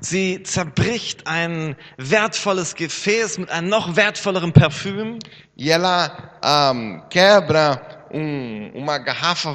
[0.00, 5.18] Sie zerbricht ein wertvolles Gefäß mit einem noch wertvolleren Parfüm.
[5.56, 9.54] E ela ahm, quebra um- uma garrafa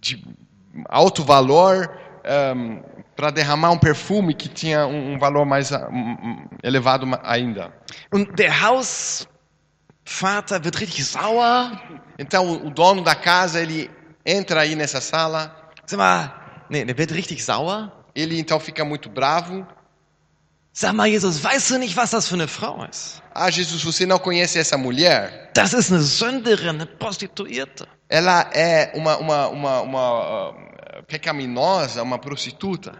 [0.00, 0.22] de
[0.88, 1.88] alto valor
[3.16, 7.72] para derramar um perfume que tinha um, um valor mais um- um- elevado ainda.
[8.12, 9.26] Und der Hausvater
[10.64, 11.72] wird richtig sauer.
[12.18, 13.90] Então o o dono da casa ele
[14.24, 16.30] entra aí nessa sala, Sag mal,
[16.68, 17.90] nee, der wird richtig sauer.
[18.20, 19.66] Ele então fica muito bravo.
[20.72, 23.22] Sag mal, Jesus, weißt du nicht, was das für eine Frau ist?
[23.34, 25.50] Ah, Jesus, você não conhece essa mulher?
[25.54, 27.88] Das ist eine Sünderin, eine Prostituierte.
[28.08, 32.92] Ela é uma, uma, uma, uma ah, pecaminosa, uma prostituta.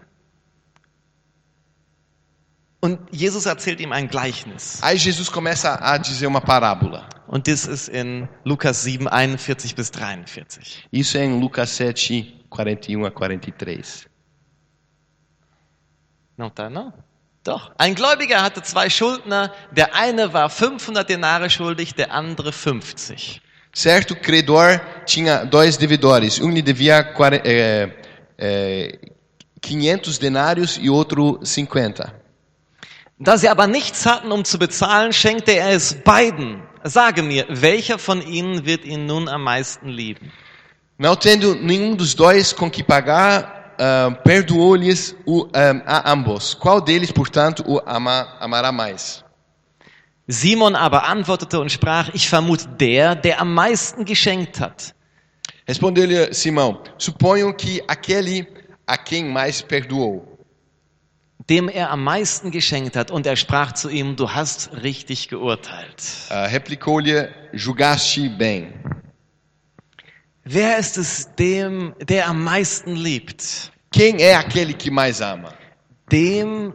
[2.83, 4.79] Und Jesus erzählt ihm ein Gleichnis.
[4.81, 7.07] Aí Jesus começa a dizer uma parábola.
[7.27, 10.87] Und das ist in Lukas 7, 41 bis 43.
[10.91, 14.10] Isso é em Lucas 7, 41 a 43.
[16.49, 16.93] Da, no?
[17.43, 17.71] Doch.
[17.77, 19.51] Ein Gläubiger hatte zwei Schuldner.
[19.71, 23.41] Der eine war 500 Denare schuldig, der andere 50.
[23.73, 26.39] Certo credor tinha dois devedores.
[26.39, 26.99] Um lhe devia
[27.43, 27.87] eh,
[28.37, 28.99] eh,
[29.63, 32.05] 500 denários e outro 50.
[33.17, 36.63] Da sie aber nichts hatten, um zu bezahlen, schenkte er es beiden.
[36.83, 40.31] Sage mir, welcher von ihnen wird ihn nun am meisten lieben?
[40.97, 43.60] Não tendo nenhum dos dois com que pagar,
[44.23, 45.15] perdoou-lhes
[45.53, 46.53] ah, a ambos.
[46.53, 49.23] Qual deles, portanto, o ama, amará mais?
[50.27, 54.95] Simon aber antwortete und sprach, ich vermute der, der am meisten geschenkt hat.
[55.67, 58.47] Respondeu-lhe Simão: Suponho que aquele
[58.87, 60.27] a quem mais perdoou.
[61.49, 63.11] Dem er am meisten geschenkt hat.
[63.11, 66.01] Und er sprach zu ihm, du hast richtig geurteilt.
[66.29, 68.73] Ah, Replicou-lhe: Julgaste bem.
[70.43, 73.71] Wer ist es dem, der am meisten liebt?
[73.91, 75.53] Quem é aquele que mais ama?
[76.11, 76.73] Dem,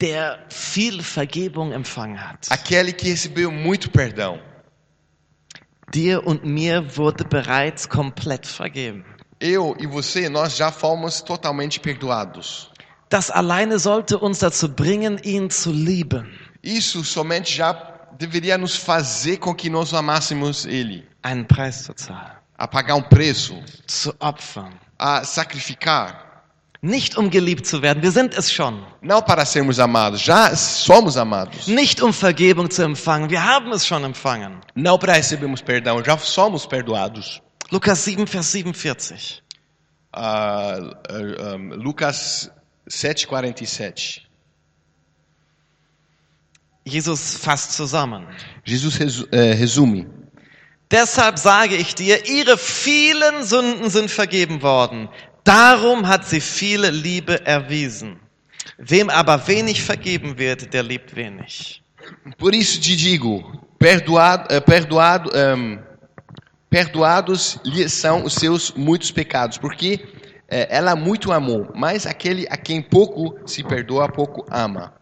[0.00, 2.48] der viel Vergebung empfangen hat.
[2.50, 4.38] Aquele que recebeu muito perdão.
[5.92, 9.04] Dir und mir wurde bereits komplett vergeben.
[9.40, 12.70] Eu e você, nós já fomos totalmente perdoados.
[13.08, 16.26] Das alleine sollte uns dazu bringen, ihn zu lieben.
[16.62, 17.72] Isso somente já
[18.18, 22.32] deveria nos fazer com que nós amássemos Ele, Einen Preis zu zahlen.
[22.56, 23.54] a pagar um preço,
[23.86, 24.72] Zu opfern.
[24.98, 26.26] a sacrificar,
[26.80, 28.84] Nicht um geliebt zu werden, wir sind es schon.
[29.02, 31.66] não para sermos amados, já somos amados.
[31.66, 34.60] Nicht um Vergebung zu empfangen, wir haben es schon empfangen.
[34.76, 37.42] Não para recebermos perdão, já somos perdoados.
[37.72, 39.42] Lukas 7, Vers 47.
[40.12, 42.48] Ah, ah, ah, Lucas
[42.88, 44.22] 7,47.
[46.84, 48.26] Jesus fasst zusammen.
[48.64, 48.98] Jesus
[49.32, 50.06] eh, resume.
[50.90, 55.08] Deshalb sage ich dir, ihre vielen Sünden sind vergeben worden.
[55.44, 58.20] Darum hat sie viele Liebe erwiesen.
[58.78, 61.82] Wem aber wenig vergeben wird, der liebt wenig.
[62.38, 63.42] Por isso te digo,
[63.78, 65.78] perdoado, eh, perdoado, ehm,
[66.70, 70.00] perdoados lhe são os seus muitos pecados, porque
[70.48, 74.97] eh, ela muito amou, mas aquele a quem pouco se perdoa, pouco ama.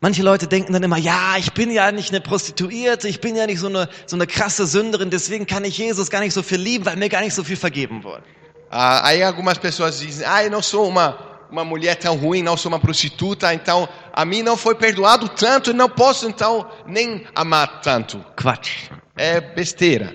[0.00, 3.46] Manche Leute denken dann immer, ja, ich bin ja nicht eine Prostituierte, ich bin ja
[3.46, 6.60] nicht so eine, so eine krasse Sünderin, deswegen kann ich Jesus gar nicht so viel
[6.60, 8.22] lieben, weil mir gar nicht so viel vergeben wurde.
[8.70, 11.18] Ah, aí algumas pessoas dizem, ah, eu não sou uma,
[11.50, 15.74] uma mulher tão ruim, não sou uma prostituta, então a mim não foi perdoado tanto,
[15.74, 18.24] não posso então nem amar tanto.
[18.40, 18.90] Quatsch.
[19.16, 20.14] É besteira.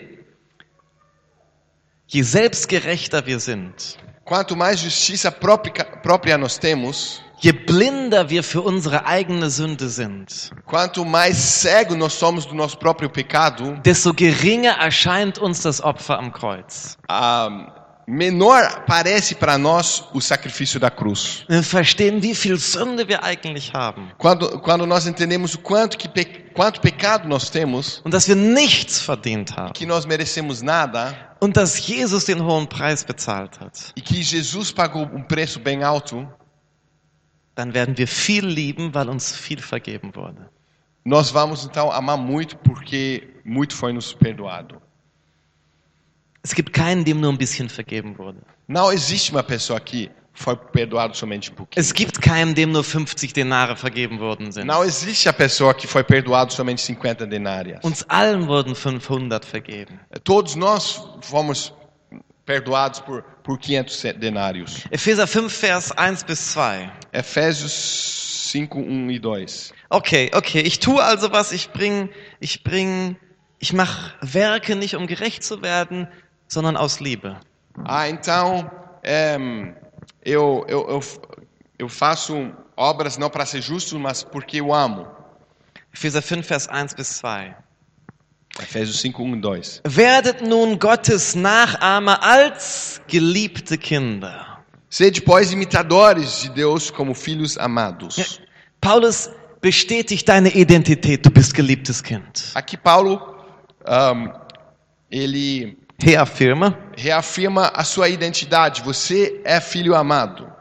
[2.07, 8.61] Je selbstgerechter wir sind, Quanto mais justiça própria, própria nós temos, je blinder wir für
[8.61, 14.77] unsere eigene Sünde sind, quanto mais cego nós somos do nosso próprio pecado, desto geringer
[14.79, 16.97] erscheint uns das Opfer am Kreuz.
[17.09, 17.49] ah,
[18.07, 21.45] menor parece para nós o sacrifício da cruz.
[21.49, 26.07] Wir verstehen, wie viel Sünde wir eigentlich haben Quando, quando nós entendemos o quanto, que
[26.07, 31.13] pe, quanto pecado nós temos, und dass wir nichts verdient haben que nós merecemos nada
[31.41, 35.83] und dass Jesus den hohen Preis bezahlt hat, e que Jesus pagou um preço bem
[35.83, 36.25] alto,
[37.55, 40.49] dann werden wir viel lieben, weil uns viel vergeben wurde.
[41.05, 44.81] nós vamos então amar muito porque muito foi nos perdoado.
[46.43, 48.39] Es gibt keinen, dem nur ein bisschen vergeben wurde.
[48.67, 51.79] Não existe uma pessoa que foi perdoado somente um pouquinho.
[51.79, 54.65] Es gibt keinen, dem nur 50 Denare vergeben worden sind.
[54.65, 57.79] Não existe a pessoa que foi perdoado somente 50 denárias.
[57.83, 59.99] Uns allen wurden 500 vergeben.
[60.23, 61.73] Todos nós fomos
[62.45, 64.85] perdoados por, por 500 denários.
[64.89, 66.89] Epheser 5, Vers 1 bis 2.
[67.11, 67.71] Efésios
[68.51, 69.73] 5, 1 e 2.
[69.89, 72.63] Okay, okay, ich tue also was, ich bring, ich
[73.59, 76.07] ich mache Werke nicht um gerecht zu werden,
[76.47, 77.39] sondern aus Liebe.
[77.85, 78.69] Ah, então,
[79.03, 79.37] é,
[80.23, 80.99] eu, eu, eu,
[81.79, 85.07] eu faço obras não para ser justo, mas porque eu amo.
[85.93, 87.53] Epheser 5, Vers 1 bis 2.
[88.61, 89.81] Efésios 5, 1 e 2.
[89.85, 94.59] Werdet nun Gottes Nachahmer als geliebte Kinder.
[94.89, 98.39] Sede, pois, imitadores de Deus como filhos amados.
[98.79, 102.51] Paulus bestätigt deine Identität, du bist geliebtes Kind.
[102.53, 103.19] Aqui Paulo,
[103.85, 104.31] ahm,
[105.09, 108.81] ele Reaffirma, reafirma a sua identidade.
[108.81, 110.51] Você é filho amado.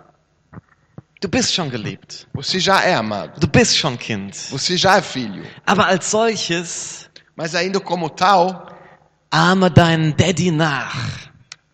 [1.21, 2.27] du bist schon geliebt.
[2.35, 3.41] Você já é amado.
[3.41, 4.35] Du bist schon Kind.
[4.51, 5.45] Você já é filho.
[5.67, 7.02] Aber als solches
[7.37, 8.67] Mas ainda como tal,
[9.31, 10.95] ahme deinen Daddy nach.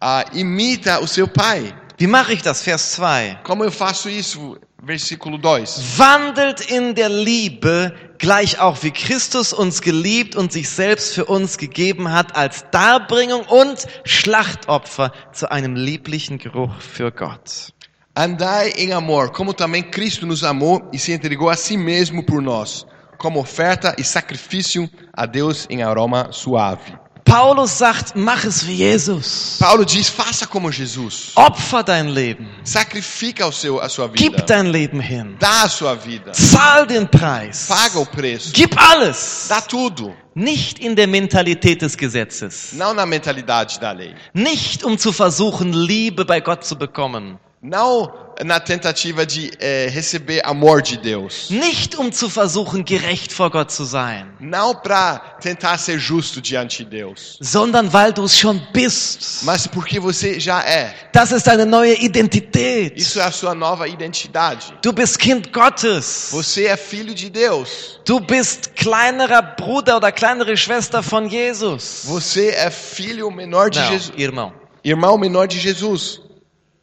[0.01, 1.75] ah, imita o seu pai.
[1.99, 2.63] Wie mache ich das?
[2.63, 3.41] Vers 2.
[3.43, 4.57] Como eu faço isso?
[4.81, 5.99] Versículo 2.
[5.99, 11.59] Wandelt in der Liebe, gleich auch wie Christus uns geliebt und sich selbst für uns
[11.59, 17.73] gegeben hat als Darbringung und Schlachtopfer zu einem lieblichen Geruch für Gott.
[18.15, 22.41] Andai em amor, como também Cristo nos amou e se entregou a si mesmo por
[22.41, 22.87] nós,
[23.19, 26.97] como oferta e sacrifício a Deus em aroma suave.
[27.25, 29.59] Paulus sagt, mach es wie Jesus.
[29.61, 31.33] Paulo diz: faça como Jesus.
[31.37, 32.49] Opfer dein Leben.
[32.65, 34.45] Sacrifica o seu, a sua Gib vida.
[34.47, 35.37] dein Leben hin.
[35.39, 36.33] Dá a sua vida.
[36.33, 37.67] Zahl den Preis.
[37.69, 38.51] Paga o preço.
[38.55, 39.45] Gib alles.
[39.47, 40.15] Dá tudo.
[40.35, 42.73] Nicht in der Mentalität des Gesetzes.
[42.73, 44.15] Não na mentalidade da lei.
[44.33, 47.39] Nicht um zu versuchen, Liebe bei Gott zu bekommen.
[47.61, 51.51] Não na tentativa de eh, receber amor de Deus.
[51.51, 56.85] Nicht um zu versuchen, gerecht vor Gott zu sein, Não para tentar ser justo diante
[56.85, 59.43] de Deus, sondern weil du es schon bist.
[59.43, 60.95] mas porque você já é.
[61.13, 62.97] Das ist eine neue Identität.
[62.97, 64.73] Isso é a sua nova identidade.
[64.81, 66.29] Du bist Kind Gottes.
[66.31, 68.01] Você é filho de Deus.
[68.07, 72.03] Du bist kleinerer Bruder oder kleinere Schwester von Jesus.
[72.05, 74.13] Você é filho menor de Não, Jesus.
[74.17, 74.53] irmão.
[74.85, 76.21] Irmão menor de Jesus.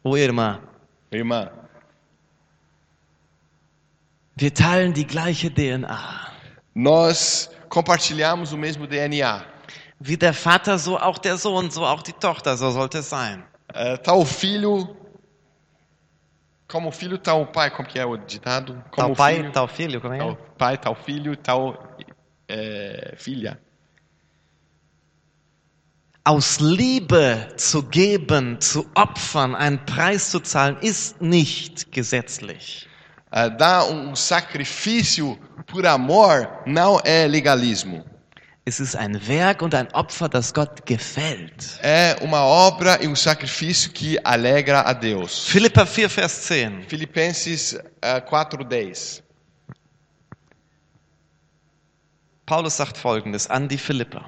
[0.04, 0.60] Oh irmã,
[1.16, 1.52] Irmã.
[4.36, 6.32] wir teilen die gleiche DNA.
[6.74, 9.46] Nós compartilhamos o mesmo DNA.
[10.00, 13.44] Wie der Vater, so auch der Sohn, so auch die Tochter, so sollte es sein.
[13.74, 14.96] É, tá o filho.
[16.68, 17.72] Como o filho, tá o pai.
[17.72, 18.74] Como que é o ditado?
[18.92, 20.18] Como Tal o pai, filho, tal filho, como é?
[20.18, 21.78] tá o pai, tá o filho, tá o
[22.50, 23.60] é, filha.
[26.28, 32.90] Aus Liebe zu geben, zu opfern, einen Preis zu zahlen, ist nicht gesetzlich.
[33.32, 38.04] É, dar um sacrifício por amor não é legalismo.
[38.66, 41.78] Es ist ein Werk und ein Opfer, das Gott gefällt.
[41.84, 45.48] É uma obra e um sacrifício que alegra a Deus.
[45.48, 46.86] Philippa 4, Vers 10.
[46.88, 49.22] Filipenses é, 4:10.
[52.48, 54.28] Paulus sagt folgendes an die Philipper.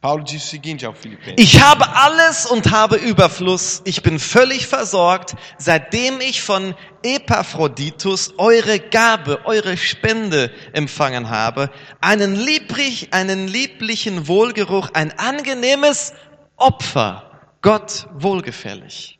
[0.00, 3.82] Paulo diz o seguinte ao Filipenses: Ich habe alles und habe Überfluss.
[3.84, 11.70] Ich bin völlig versorgt, seitdem ich von Epaphroditus eure Gabe, eure Spende empfangen habe.
[12.00, 16.12] Einen, lieblich, einen lieblichen Wohlgeruch, ein angenehmes
[16.56, 17.30] Opfer.
[17.62, 19.18] Gott wohlgefällig.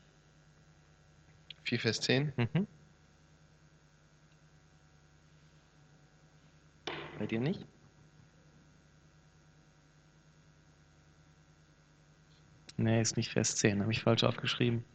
[1.63, 2.31] 4, Vers 10.
[2.37, 2.67] Mhm.
[7.19, 7.66] Bei dir nicht?
[12.77, 14.85] Nee, ist nicht Vers 10, habe ich falsch aufgeschrieben.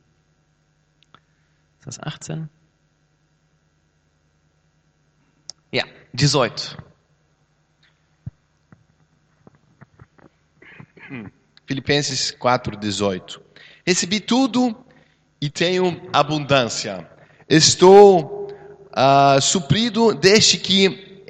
[1.80, 2.48] Ist das 18?
[5.72, 6.78] Ja, 18.
[11.66, 13.40] Filipenses 4:18.
[13.86, 14.84] Recebi tudo
[15.40, 17.08] e tenho abundância.
[17.48, 18.48] Estou
[18.92, 21.24] ah, suprido desde que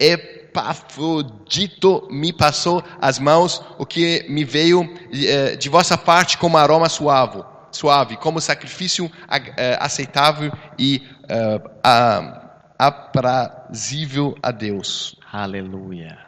[0.52, 6.88] Epafrodito me passou as mãos, o que me veio eh, de vossa parte como aroma
[6.90, 9.10] suave, suave, como sacrifício
[9.56, 12.42] eh, aceitável e eh, a-
[12.78, 15.16] aprazível a Deus.
[15.32, 16.18] Halleluja.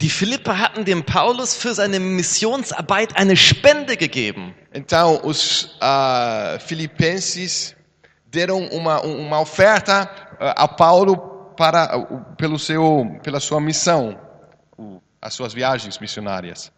[0.00, 4.52] Die Philipper hatten dem Paulus für seine Missionsarbeit eine Spende gegeben.
[4.74, 7.76] Então, os ah, filipenses
[8.26, 10.10] deram uma, uma oferta
[10.40, 11.98] ah, a Paulo para,
[12.36, 14.18] pelo seu, pela sua missão,
[15.20, 16.72] as suas viagens missionárias.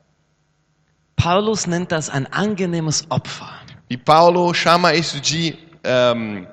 [1.17, 3.65] Paulus nennt das ein angenehmes Opfer.
[3.89, 5.57] E Paulo chama isso de
[6.17, 6.47] um,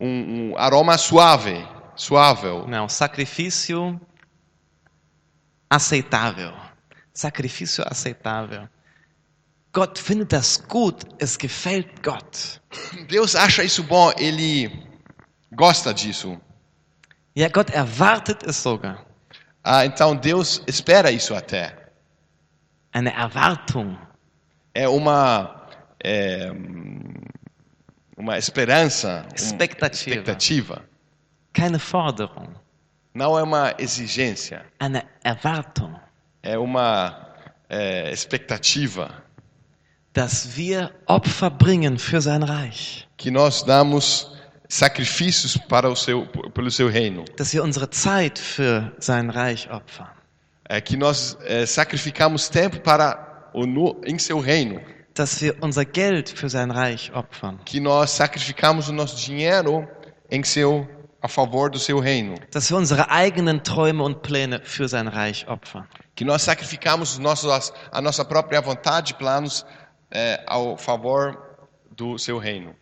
[0.00, 2.66] um, um aroma suave, suável.
[2.66, 4.00] Não, sacrifício
[5.68, 6.52] aceitável.
[7.12, 8.68] Sacrifício aceitável.
[9.72, 12.60] Gott findet das gut, es gefällt Gott.
[13.08, 14.70] Deus acha isso bom, ele
[15.52, 16.40] gosta disso.
[17.36, 19.04] Ja, Gott erwartet es sogar.
[19.62, 21.76] Ah, então Deus espera isso até.
[22.92, 23.96] Eine Erwartung.
[24.74, 25.66] É uma
[26.02, 26.50] é,
[28.16, 30.10] uma esperança, uma Expectativa.
[30.16, 30.84] expectativa.
[31.52, 32.48] Keine Forderung.
[33.14, 35.94] Não é uma exigência, Eine Erwartung,
[36.42, 37.34] é uma
[37.68, 39.10] é, expectativa
[40.12, 43.06] dass wir Opfer bringen für sein Reich.
[43.18, 44.35] que nós damos
[44.68, 47.24] sacrifícios para o seu, pelo seu reino.
[47.36, 50.10] Dass wir unsere Zeit für sein Reich opfern.
[50.68, 54.80] É que nós é, sacrificamos tempo para o no, em seu reino.
[55.14, 57.58] Dass wir unser Geld für sein Reich opfern.
[57.64, 59.88] Que nós sacrificamos o nosso dinheiro
[60.30, 60.86] em seu
[61.22, 62.34] a favor do seu reino.
[62.50, 65.86] Dass wir unsere eigenen Träume und Pläne für sein Reich opfern.
[66.14, 69.64] Que nós sacrificamos os nossos, a nossa própria vontade e planos
[70.10, 71.38] é, ao favor
[71.90, 72.74] do seu reino.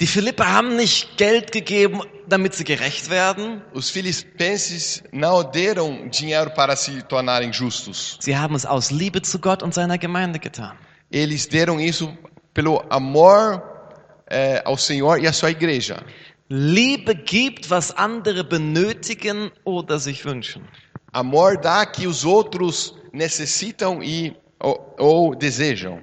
[0.00, 3.60] Die Philipper haben nicht Geld gegeben, damit sie gerecht werden.
[3.74, 8.16] Os filipenses não deram dinheiro para se tornarem justos.
[8.20, 10.74] Sie haben es aus Liebe zu Gott und seiner Gemeinde getan.
[11.10, 12.16] Eles deram isso
[12.54, 13.62] pelo amor
[14.26, 16.02] é, ao Senhor e à sua igreja.
[16.48, 20.62] Liebe gibt, was andere benötigen oder sich wünschen.
[21.12, 26.00] Amor dá que os outros necessitam e ou, ou desejam.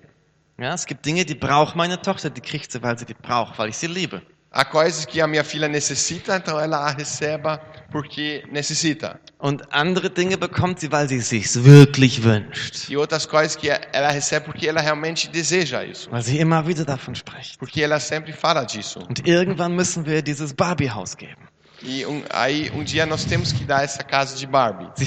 [0.60, 3.60] Ja, es gibt Dinge, die braucht meine Tochter, die kriegt sie, weil sie die braucht,
[3.60, 4.22] weil ich sie liebe.
[4.52, 7.60] Há coisas que a minha filha necessita, então ela a receba
[7.92, 9.20] porque necessita.
[9.38, 12.90] Und andere Dinge bekommt sie, weil sie es sich wirklich wünscht.
[12.90, 16.10] E outras coisas que ela recebe porque ela realmente deseja isso.
[16.10, 17.60] Weil sie immer wieder davon spricht.
[17.60, 19.00] Porque ela sempre fala disso.
[19.08, 21.48] Und irgendwann müssen wir ihr dieses Barbiehaus geben.
[21.84, 24.90] E um, aí um dia nós temos que dar essa casa de Barbie.
[24.96, 25.06] Sie,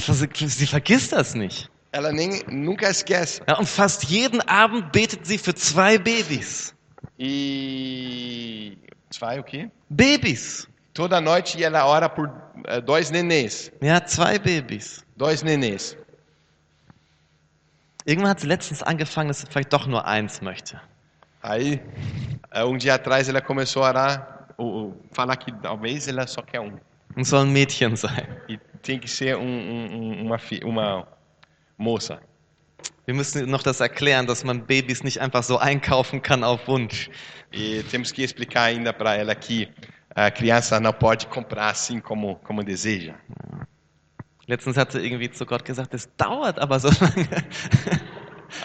[0.48, 1.69] sie vergisst das nicht.
[1.92, 3.42] Ela nem nunca esquece.
[3.48, 6.74] Ja, und fast jeden Abend betet sie für zwei Babys.
[7.18, 8.76] E
[9.10, 9.70] zwei o quê?
[9.88, 10.68] Babys.
[10.94, 12.30] Toda noite ela ora por
[12.66, 15.04] eh, dois nenês, Ja, zwei Babys.
[15.16, 15.96] dois nenês.
[18.04, 20.80] Irgendwann hat sie letztens angefangen, dass sie vielleicht doch nur eins möchte.
[21.42, 21.80] Aí
[22.52, 26.42] eh, um dia atrás ela começou a orar, ou, ou falar que talvez ela só
[26.42, 26.78] quer um.
[27.16, 28.26] Und soll ein Mädchen sein.
[28.48, 31.08] E tem que ser um, um- um- uma, uma
[31.80, 32.20] moça.
[33.06, 37.10] Wir müssen noch das erklären, dass man Babys nicht einfach so einkaufen kann auf Wunsch.
[37.50, 39.68] E temos que explicar ainda para ela que
[40.14, 43.14] a criança não pode comprar assim como, como deseja.
[44.46, 47.28] Letztens hat sie irgendwie zu Gott gesagt, es dauert aber so lange.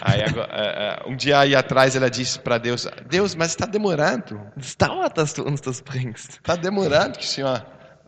[0.00, 3.66] Aí agora, eh, eh, um dia aí atrás ela disse para Deus: Deus, mas está
[3.66, 4.40] demorando.
[4.56, 6.38] Es dauert, dass du uns das bringst.
[6.38, 7.64] Está demorando que o Senhor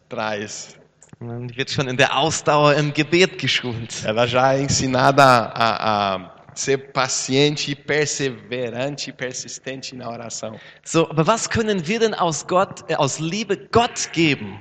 [0.08, 0.78] traz.
[1.20, 4.04] Man wird schon in der Ausdauer im Gebet geschult.
[4.04, 10.58] Ela já é ensinada a, a ser paciente, perseverante e persistente na oração.
[10.84, 14.60] So, aber was können wir denn aus Gott, äh, aus Liebe Gott geben?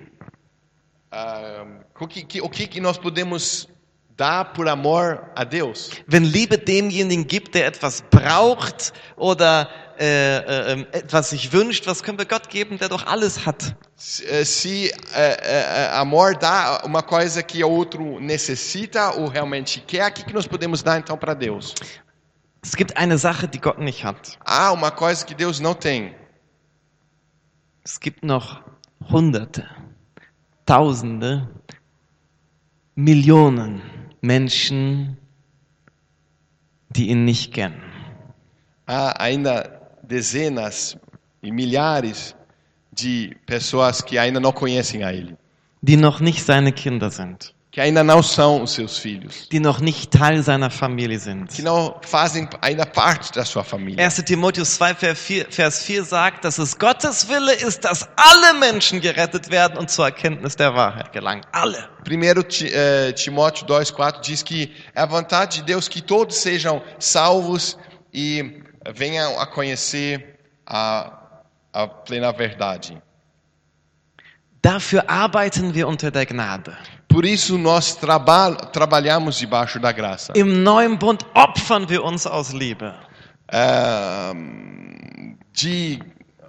[1.12, 1.66] Ah,
[1.99, 3.68] o, que, que- o que, que nós podemos
[4.16, 5.91] dar por amor a Deus?
[6.08, 9.70] Wenn Liebe demjenigen gibt, der etwas braucht oder
[10.00, 13.76] äh, äh, ähm, etwas sich wünscht, was können wir Gott geben, der doch alles hat?
[13.95, 19.82] Se, eh, se eh, eh, amor dá uma coisa que o outro necessita ou realmente
[19.82, 21.74] quer, o que, que nós podemos dar então para Deus?
[22.64, 24.38] Es gibt eine Sache, die Gott nicht hat.
[24.45, 26.14] Há uma coisa que Deus não tem.
[27.84, 28.62] Es gibt noch
[29.10, 29.68] Hunderte,
[30.66, 31.48] Tausende,
[32.95, 33.82] Millionen
[34.22, 35.18] Menschen,
[36.89, 37.82] die ihn nicht kennen.
[38.86, 39.77] Há ainda
[40.08, 40.97] dezenas
[41.43, 42.36] e milhares
[42.91, 45.36] de pessoas que ainda não conhecem a Ele,
[45.82, 49.80] die noch nicht seine Kinder sind, que ainda não são os seus filhos, die noch
[49.80, 51.47] nicht Teil seiner Familie sind.
[51.53, 54.03] que não fazem ainda parte da sua família.
[54.03, 54.24] 1.
[54.24, 58.99] Timotheus 2, Vers 4, Vers 4 sagt, dass es Gottes Wille ist, dass alle Menschen
[58.99, 61.43] gerettet werden und zur Erkenntnis der Wahrheit gelangen.
[61.51, 61.88] Alle.
[62.03, 66.82] 1 Ti- eh, Timóteo 2,4 diz que é a vontade de Deus que todos sejam
[66.97, 67.78] salvos
[68.12, 68.64] e
[68.94, 71.12] venham a conhecer a,
[71.74, 73.02] a plena verdade.
[74.62, 76.76] Dafür arbeiten wir unter der Gnade.
[77.08, 80.34] Por isso nós traba trabalhamos debaixo da graça.
[80.36, 82.94] Im neuen Bund opfern wir uns aus Liebe.
[83.50, 84.34] Ah,
[85.54, 86.00] de,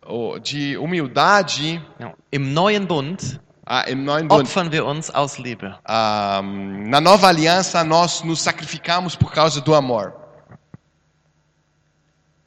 [0.06, 2.12] oh, de humildade, Ja.
[2.32, 5.72] Im neuen Bund ah, em nós- bom, opfern wir uns aus Liebe.
[5.84, 10.12] ah, na nova aliança nós nos sacrificamos por causa do amor.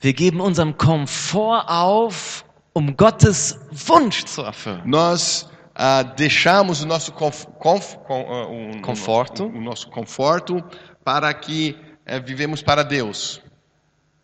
[0.02, 2.44] Wir geben unseren Komfort auf,
[2.74, 4.82] um Gottes Wunsch zu erfüllen.
[4.86, 9.46] Nós ah, deixamos o nosso conf, conf, com, ah, um- Conforto.
[9.46, 10.64] o nosso conforto
[11.04, 11.76] para que
[12.06, 13.42] eh, vivemos para Deus,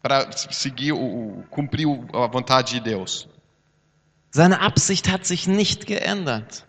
[0.01, 0.97] para seguir o,
[1.39, 3.29] o cumprir o- a vontade de Deus.
[4.31, 6.65] Seine Absicht hat sich nicht geändert.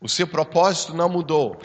[0.00, 1.60] O seu propósito não mudou.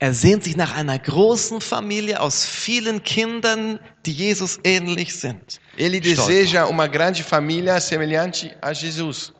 [0.00, 5.60] Er sehnt sich nach einer großen Familie aus vielen Kindern, die Jesus ähnlich sind.
[5.76, 9.32] Ele deseja uma grande família semelhante a Jesus.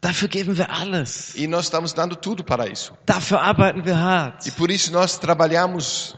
[0.00, 1.34] Dafür geben wir alles.
[1.34, 2.92] E nós estamos dando tudo para isso.
[3.04, 4.46] Dafür arbeiten wir hart.
[4.46, 6.14] E por isso nós trabalhamos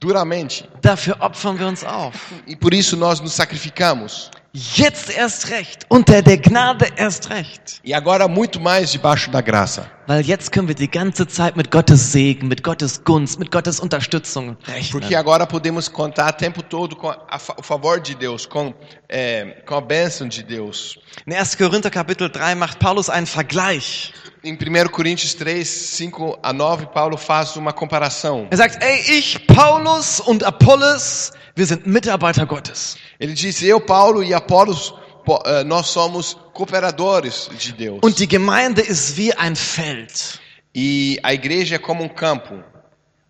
[0.00, 0.68] duramente.
[0.82, 2.16] Dafür opfern wir uns auf.
[2.46, 4.32] E por isso nós nos sacrificamos.
[4.74, 5.86] Jetzt erst recht.
[5.88, 7.80] Unter der Gnade erst recht.
[7.84, 9.86] E agora muito mais debaixo da graça.
[10.08, 13.78] Weil jetzt können wir die ganze Zeit mit Gottes Segen, mit Gottes Gunst, mit Gottes
[13.78, 14.56] Unterstützung
[14.90, 15.16] Porque rechnen.
[15.16, 18.74] agora podemos contar o tempo todo com a o favor de Deus, com,
[19.08, 20.98] é, com a bênção de Deus.
[21.26, 21.56] In 1.
[21.56, 24.12] Korinther Kapitel 3 macht Paulus einen Vergleich.
[24.48, 28.48] Em 1 Coríntios 3, 5 a 9, Paulo faz uma comparação.
[28.50, 32.96] Er sagt, ey, ich, Paulus und Apollos, wir sind Mitarbeiter Gottes.
[33.20, 34.94] Ele diz: Eu, Paulo e Apolos,
[35.24, 37.98] po- eh, nós somos cooperadores de Deus.
[38.02, 40.40] Und die Gemeinde ist wie ein Feld.
[40.74, 42.54] E a igreja é como um campo.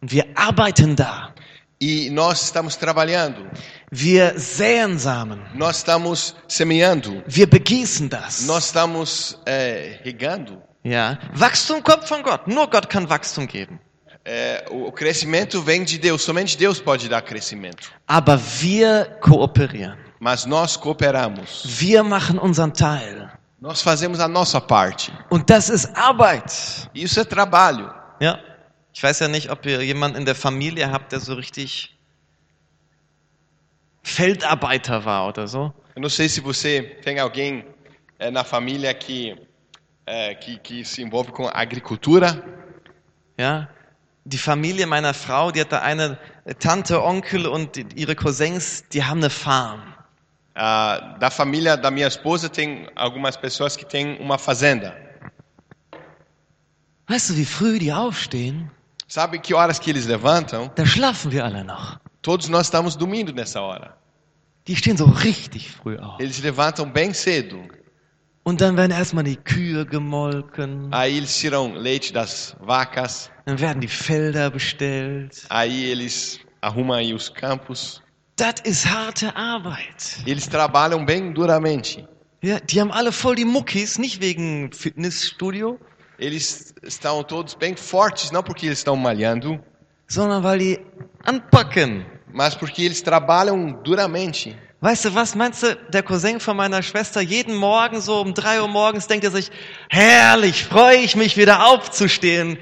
[0.01, 1.33] Und wir arbeiten da.
[1.81, 3.47] E nós estamos trabalhando,
[3.91, 5.41] Wir säen Samen.
[5.55, 8.43] nós estamos semeando, Wir begießen das.
[8.47, 10.61] nós estamos eh, regando.
[10.89, 11.19] Ja.
[11.35, 12.47] Wachstum kommt von Gott.
[12.47, 13.79] Nur Gott kann Wachstum geben.
[14.25, 17.91] Eh, o crescimento vem de Deus, somente Deus pode dar crescimento.
[18.07, 19.97] Aber wir kooperieren.
[20.21, 23.31] Mas nós cooperamos, Wir machen unseren Teil.
[23.61, 25.13] Nós fazemos a nossa parte.
[25.31, 26.89] Und das ist Arbeit.
[26.95, 27.93] Isso é trabalho.
[28.21, 28.39] Ja.
[28.93, 31.97] Ich weiß ja nicht, ob ihr jemanden in der Familie habt, der so richtig
[34.03, 35.73] Feldarbeiter war oder so.
[35.95, 37.65] Eu não sei se você tem alguém
[38.19, 39.37] eh, na família que,
[40.09, 42.43] eh, que, que se envolve com agricultura.
[43.39, 43.69] Ja.
[44.25, 46.19] Die Familie meiner Frau, die hat da eine
[46.59, 49.95] Tante, Onkel und ihre Cousins, die haben eine Farm.
[50.55, 54.93] Ah, da família da minha esposa tem algumas pessoas que têm uma fazenda.
[57.07, 58.69] Weißt du, wie früh die aufstehen?
[59.07, 60.71] Sabe que horas que eles levantam?
[60.75, 62.01] Da schlafen wir alle noch.
[62.23, 63.97] Todos nós estamos dormindo nessa hora.
[64.67, 66.21] Die stehen so richtig früh auf.
[66.21, 67.63] Eles levantam bem cedo.
[68.45, 73.31] Und dann werden erstmal die Kühe gemolken, Aí eles tiram leite das vacas.
[73.45, 75.45] dann werden die Felder bestellt.
[75.51, 78.03] Aí eles arrumam aí os campos.
[78.37, 80.23] Das ist harte Arbeit.
[80.27, 82.07] Eles trabalham bem duramente.
[82.43, 85.79] Ja, die haben alle voll die Muckis, nicht wegen Fitnessstudio,
[86.19, 89.61] Eles estão todos bem fortes, não porque eles estão malhando,
[90.09, 90.79] sondern weil die
[91.25, 92.05] anpacken.
[92.33, 94.57] Mas porque eles trabalham duramente.
[94.81, 98.61] Weißt du was, meinst du, der Cousin von meiner Schwester, jeden Morgen so um drei
[98.61, 99.51] Uhr morgens denkt er sich,
[99.89, 102.59] herrlich, freue ich mich wieder aufzustehen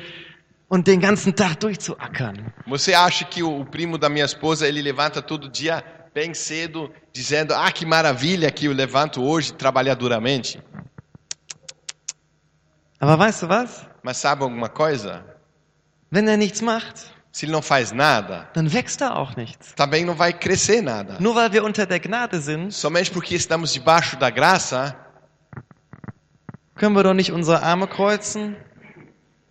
[0.68, 2.52] und den ganzen Tag durchzuackern.
[2.66, 6.90] Você acha que o, o primo da minha esposa ele levanta todo dia bem cedo,
[7.12, 10.58] dizendo: Ah, que maravilha que eu levanto hoje trabalhar duramente?
[12.98, 13.86] Aber weißt du was?
[14.02, 15.22] Mas sabe alguma coisa?
[16.10, 19.74] Wenn er nichts macht, Se ele não faz nada, dann wächst da auch nichts.
[19.74, 21.18] também não vai crescer nada.
[21.20, 24.96] Nur weil wir unter der Gnade sind, Somente porque estamos debaixo da graça,
[26.76, 28.56] können wir doch nicht unsere Arme kreuzen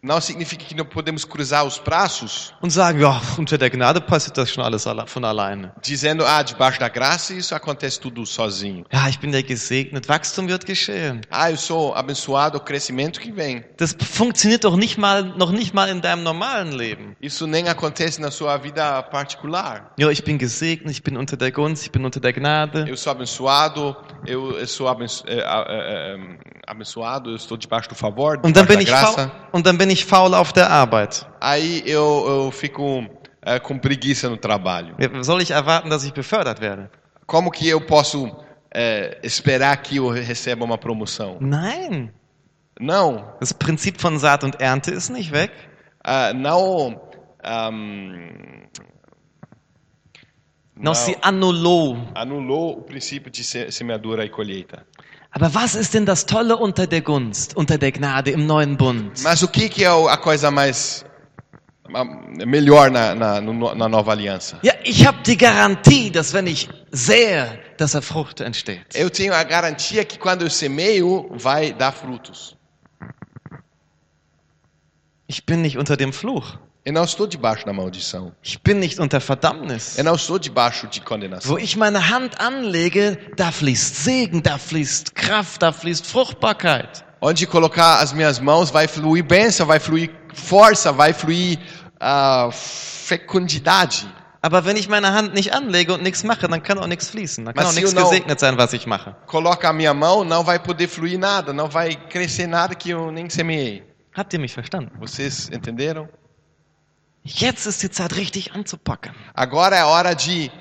[0.05, 4.37] não significa que não podemos cruzar os braços, und sagen, ja, unter der Gnade passiert
[4.37, 5.71] das schon alles alle- von alleine.
[5.81, 8.85] dizendo: Ah, debaixo da graça isso acontece tudo sozinho.
[8.93, 11.21] Ja, ich bin ja gesegnet, Wachstum wird geschehen.
[11.31, 13.63] Ah, eu sou abençoado, o crescimento que vem.
[13.77, 17.15] Das funktioniert doch nicht mal, noch nicht mal in deinem normalen Leben.
[17.19, 19.91] Isso nem acontece na sua vida particular.
[19.97, 22.85] Ja, ich bin gesegnet, ich bin unter der Gunst, ich bin unter der Gnade.
[22.87, 23.95] Eu sou abençoado,
[24.27, 28.83] eu, eu sou abenço, é, é, é, abençoado, eu estou debaixo do favor, debaixo da
[28.83, 29.27] graça.
[29.29, 31.25] faul, und dann bin ich faul auf der Arbeit.
[31.41, 33.05] Aí eu, eu fico
[33.41, 34.95] é, com preguiça no trabalho.
[35.23, 36.89] Soll ich erwarten, dass ich befördert werde?
[37.27, 38.29] Como que eu posso
[38.73, 41.37] é, esperar que eu receba uma promoção?
[41.39, 42.11] Nein.
[42.79, 45.51] Não, Das Prinzip von Saat und Ernte ist nicht weg.
[46.03, 46.99] ah, não,
[47.43, 48.65] ahm,
[50.77, 51.97] Não se anulou.
[52.13, 54.85] anulou o princípio de se- semeadura e colheita.
[55.37, 59.21] Aber was ist denn das Tolle unter der Gunst, unter der Gnade im neuen Bund?
[59.21, 61.03] Mas o que, que é a coisa mais
[62.45, 64.57] melhor na, na, na nova aliança?
[64.63, 68.95] Ja, ich habe die Garantie, dass wenn ich sähe, dass da Frucht entsteht.
[68.95, 72.55] Eu tenho a garantia que quando eu semeio, vai dar frutos.
[75.27, 76.57] Ich bin nicht unter dem Fluch.
[76.85, 78.31] Eu não estou debaixo da maldição.
[78.43, 79.97] Ich bin nicht unter Verdammnis.
[79.97, 81.51] Eu não estou debaixo de condenação.
[81.51, 87.03] Wo ich meine Hand anlege, da fließt Segen, da fließt Kraft, da fließt Fruchtbarkeit.
[87.19, 91.57] Onde colocar as minhas mãos, vai fluir bênção, vai fluir força, vai fluir
[91.99, 94.05] ah, fecundidade.
[94.43, 97.45] Aber wenn ich meine Hand nicht anlege und nichts mache, dann kann auch nichts fließen.
[97.45, 99.15] Dann kann Was auch nichts gesegnet sein, was ich mache.
[99.25, 103.11] Coloca a minha mão, não vai poder fluir nada, não vai crescer nada que eu
[103.11, 103.81] nem semeei.
[104.15, 104.91] Habt ihr mich verstanden?
[104.99, 106.07] Vocês entenderam?
[107.25, 109.11] Jetzt ist die Zeit richtig anzupacken.
[109.33, 110.51] Agora é a hora de,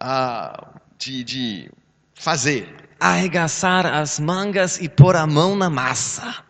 [0.00, 1.70] ah, de, de
[2.12, 2.66] fazer.
[2.98, 6.42] Arregaçar as mangas e pôr a mão na massa.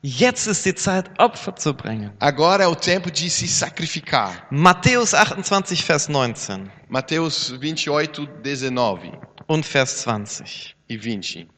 [0.00, 2.12] Jetzt ist die Zeit, Opfer zu bringen.
[2.20, 4.46] Agora é o tempo de se sacrificar.
[4.52, 9.12] Matthäus 28, Vers 19 Mateus 28, 19
[9.48, 10.76] und Vers 20.
[10.88, 11.48] e 20.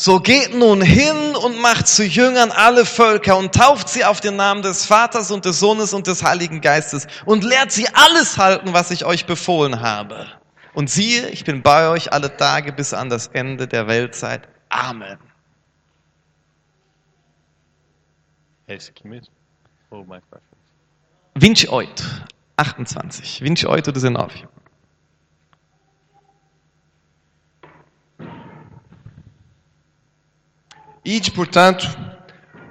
[0.00, 4.36] So geht nun hin und macht zu Jüngern alle Völker und tauft sie auf den
[4.36, 8.72] Namen des Vaters und des Sohnes und des Heiligen Geistes und lehrt sie alles halten,
[8.72, 10.26] was ich euch befohlen habe.
[10.72, 14.48] Und siehe, ich bin bei euch alle Tage bis an das Ende der Weltzeit.
[14.70, 15.18] Amen.
[18.68, 19.34] É esse aqui mesmo?
[19.90, 20.72] Ou mais pra frente?
[31.04, 31.88] Ide, portanto,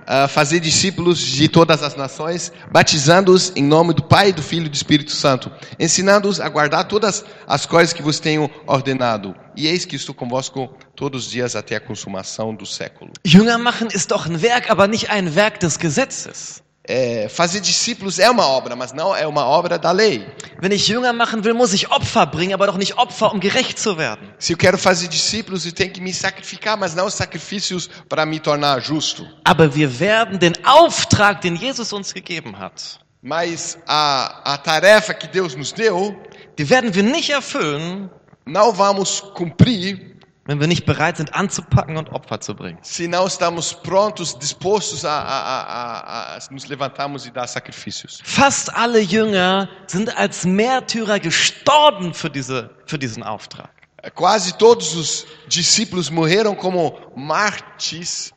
[0.05, 4.69] a fazer discípulos de todas as nações, batizando-os em nome do Pai, do Filho e
[4.69, 9.35] do Espírito Santo, ensinando-os a guardar todas as coisas que vos tenho ordenado.
[9.55, 13.11] E eis que estou convosco todos os dias até a consumação do século.
[13.23, 16.63] Jünger machen ist doch ein Werk, aber nicht ein Werk des Gesetzes.
[16.89, 20.27] É, fazer discípulos é uma obra, mas não é uma obra da lei.
[20.59, 23.77] Wenn ich Jünger machen will, muss ich Opfer bringen, aber doch nicht Opfer, um gerecht
[23.77, 24.33] zu werden.
[24.39, 28.39] Se eu quero fazer discípulos, eu tenho que me sacrificar, mas não sacrifícios para me
[28.39, 29.27] tornar justo.
[29.43, 35.27] Aber wir werden den Auftrag, den Jesus uns gegeben hat, Mas a, a tarefa que
[35.27, 36.15] Deus nos deu,
[36.57, 38.09] die werden wir nicht erfüllen,
[38.45, 40.17] não vamos cumprir
[40.49, 42.79] wenn wir nicht bereit sind, anzupacken und Opfer zu bringen.
[42.81, 48.19] se não estamos prontos, dispostos a, a, a, a, nos levantarmos e dar sacrifícios.
[48.23, 53.69] Fast alle Jünger sind als Märtyrer gestorben für, diese, für diesen Auftrag.
[54.15, 58.33] Quase todos os discípulos morreram como mártires,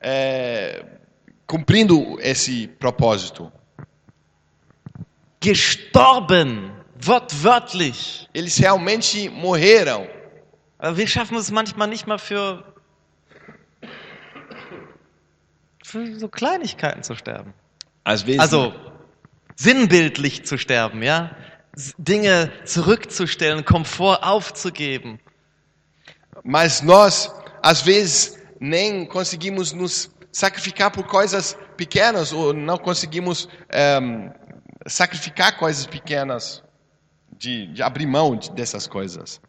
[0.00, 0.82] é,
[1.46, 3.52] cumprindo esse propósito.
[5.42, 6.72] Gestorben,
[7.04, 8.30] wortwörtlich.
[8.32, 10.13] Eles realmente morreram.
[10.78, 12.64] Aber wir schaffen es manchmal nicht mal für,
[15.84, 17.54] für so Kleinigkeiten zu sterben.
[18.06, 18.72] Vezes, Also
[19.56, 21.34] sinnbildlich zu sterben, ja?
[21.98, 25.18] Dinge zurückzustellen, Komfort aufzugeben.
[26.42, 34.30] mas nós, às vezes, nem conseguimos nos sacrificar por coisas pequenas ou não conseguimos ehm,
[34.86, 36.62] sacrificar coisas pequenas,
[37.38, 39.40] de, de abrir mão de- dessas coisas.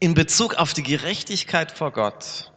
[0.00, 2.50] In Bezug auf die Gerechtigkeit vor Gott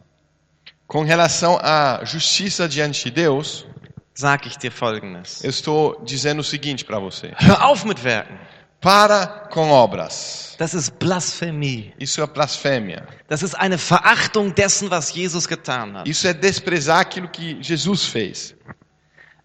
[0.86, 3.66] Com relação à justiça diante de Deus,
[4.14, 5.44] sage ich dir Folgendes.
[5.44, 8.38] eu estou dizendo o seguinte para você: Hör auf mit Werken.
[8.80, 10.54] para com obras.
[10.58, 11.92] Das ist Blasphemie.
[12.00, 13.06] Isso é blasfêmia.
[13.28, 16.06] Das ist eine Verachtung dessen, was Jesus getan hat.
[16.08, 18.54] Isso é desprezar aquilo que Jesus fez.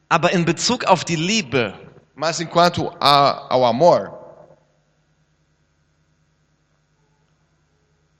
[0.10, 1.74] Aber in Bezug auf die Liebe
[2.16, 4.23] Mas enquanto a, ao amor,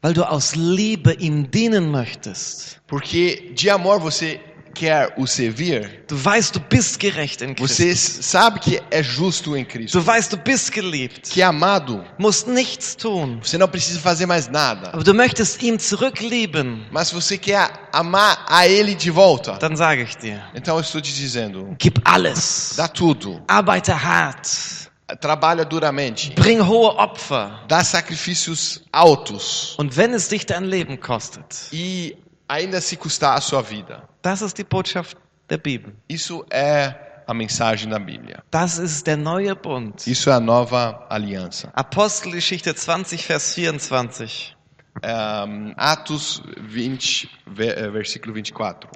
[0.04, 2.78] weil du aus Liebe ihm dienen möchtest.
[2.88, 4.40] porque de amor você
[4.76, 8.26] quer o servir, Du weißt, du bist gerecht in você Christus.
[8.26, 11.30] sabe que é justo em Cristo, Du weißt, du bist geliebt.
[11.30, 13.40] que é amado, Musst nichts tun.
[13.42, 14.90] você não precisa fazer mais nada.
[14.92, 16.86] Aber du möchtest ihn zurücklieben.
[16.92, 19.54] Mas você quer amar a Ele de volta.
[19.60, 22.74] Dann sage ich dir, Então eu estou te dizendo, gib alles.
[22.76, 24.83] dá tudo, Arbeite hart.
[25.20, 27.66] Trabalha duramente, Bring hohe Opfer.
[27.68, 32.16] dá sacrifícios altos Und wenn es dich dein Leben kostet, e
[32.48, 34.08] ainda se custar a sua vida.
[34.22, 35.18] das ist die Botschaft
[35.50, 35.94] der Bibel.
[36.10, 36.96] Isso é
[37.28, 38.44] a mensagem da Bíblia.
[38.52, 39.96] Das ist der neue Bund.
[40.08, 41.70] Isso é a nova aliança.
[41.74, 44.56] Apostelgeschichte 20, Vers 24.
[45.02, 48.90] Ehm, Atos 20, ve- eh, versículo 24.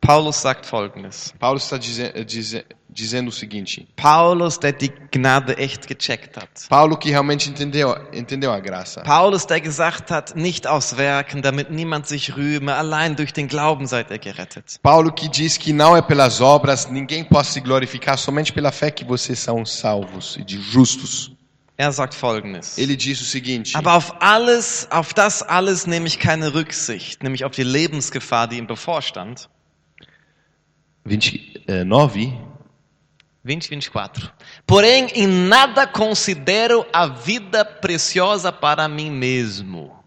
[0.00, 1.32] Paulus sagt folgendes.
[1.38, 2.64] Paulo está dize- eh, dize-
[2.94, 6.68] dizendo o seguinte: Paulus, der die Gnade echt gecheckt hat.
[6.68, 9.02] Paulo que realmente entendeu, entendeu a graça.
[9.02, 13.86] Paulus, der gesagt hat, nicht aus Werken, damit niemand sich rühme, allein durch den Glauben
[13.86, 14.78] seid ihr gerettet.
[14.82, 18.90] Paulo que diz que não é pelas obras, ninguém possa se glorificar, somente pela fé
[18.90, 21.32] que vocês são salvos e de justos.
[21.76, 22.78] Er sagt folgendes.
[22.78, 27.44] Ele diz o seguinte: Aber auf alles, auf das alles nehme ich keine Rücksicht, nämlich
[27.44, 29.48] auf die Lebensgefahr, die ihm bevorstand.
[31.04, 32.53] 29.
[33.44, 34.32] 20, 24.
[34.66, 40.02] Porém, em nada considero a vida preciosa para mim mesmo.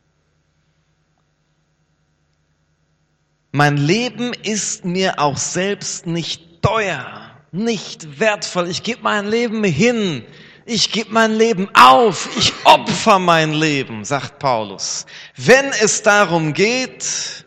[3.51, 8.69] Mein Leben ist mir auch selbst nicht teuer, nicht wertvoll.
[8.69, 10.25] Ich gebe mein Leben hin.
[10.65, 12.35] Ich gebe mein Leben auf.
[12.37, 15.05] Ich opfer mein Leben, sagt Paulus.
[15.35, 17.45] Wenn es darum geht,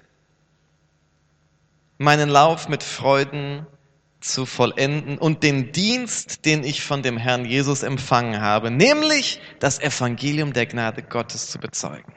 [1.98, 3.66] meinen Lauf mit Freuden
[4.20, 9.78] zu vollenden und den Dienst, den ich von dem Herrn Jesus empfangen habe, nämlich das
[9.78, 12.12] Evangelium der Gnade Gottes zu bezeugen.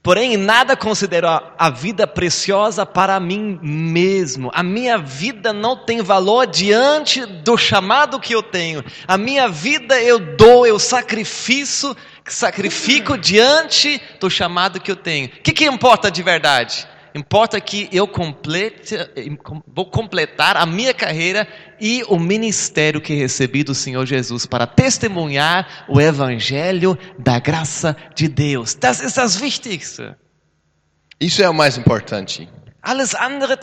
[0.00, 4.50] Porém, em nada considero a, vida preciosa para mim mesmo.
[4.54, 8.82] A minha vida não tem valor diante do chamado que eu tenho.
[9.06, 11.94] A minha vida eu dou, eu sacrifico,
[12.24, 15.26] sacrifico diante do chamado que eu tenho.
[15.26, 16.88] O que, que importa de verdade?
[17.14, 18.96] Importa que eu complete,
[19.66, 21.48] vou completar a minha carreira
[21.80, 28.28] e o ministério que recebi do Senhor Jesus para testemunhar o evangelho da graça de
[28.28, 28.74] Deus.
[28.74, 30.14] Das ist das Wichtigste.
[31.20, 32.48] Isso é o mais importante.
[32.82, 33.58] Alles andere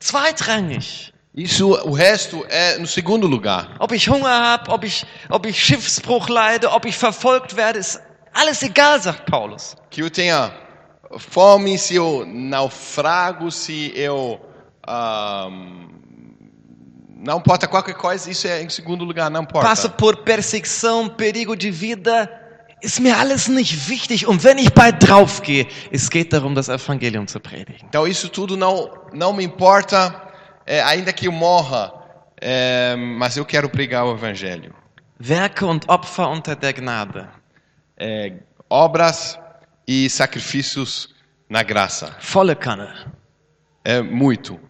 [0.00, 1.12] zweitrangig.
[1.34, 3.76] Isso, o resto é no segundo lugar.
[3.78, 8.00] Ob ich Hunger habe, ob ich, ob ich Schiffsbruch leide, ob ich verfolgt werde, ist
[8.32, 9.76] alles egal, sagt Paulus.
[9.90, 10.52] Que eu tenha
[11.18, 14.40] fome, se eu naufrago, se eu.
[14.86, 15.88] ahm,
[17.22, 19.96] não importa qualquer coisa, isso é em segundo lugar, não Passo importa.
[19.98, 22.30] por perseguição, perigo de vida.
[22.82, 24.26] Ist mir alles nicht wichtig.
[24.26, 27.86] Und wenn ich bald draufgehe, es geht darum, das Evangelium zu predigen.
[27.86, 30.28] Então isso tudo não, não me importa.
[30.66, 31.92] é, ainda que eu morra,
[32.40, 34.72] é, mas eu quero pregar o evangelho.
[35.22, 37.26] Werke und Opfer unter der Gnade.
[37.98, 38.32] É,
[38.70, 39.38] obras
[39.92, 41.08] e sacrifícios
[41.48, 42.16] na graça.
[42.20, 42.86] Volle Kanne.
[43.84, 44.60] É muito,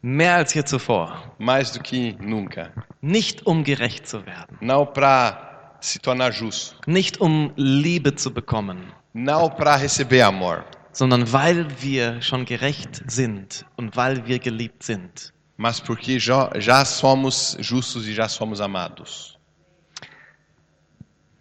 [0.00, 1.34] Mehr als je zuvor.
[1.40, 2.72] mais do que nunca.
[3.02, 4.56] Nicht um gerecht zu werden.
[4.60, 8.78] Não para se tornar justo, Nicht um Liebe zu bekommen.
[9.12, 15.32] não para receber amor, Sondern weil wir schon gerecht sind und weil wir geliebt sind.
[15.56, 19.36] mas porque já, já somos justos e já somos amados.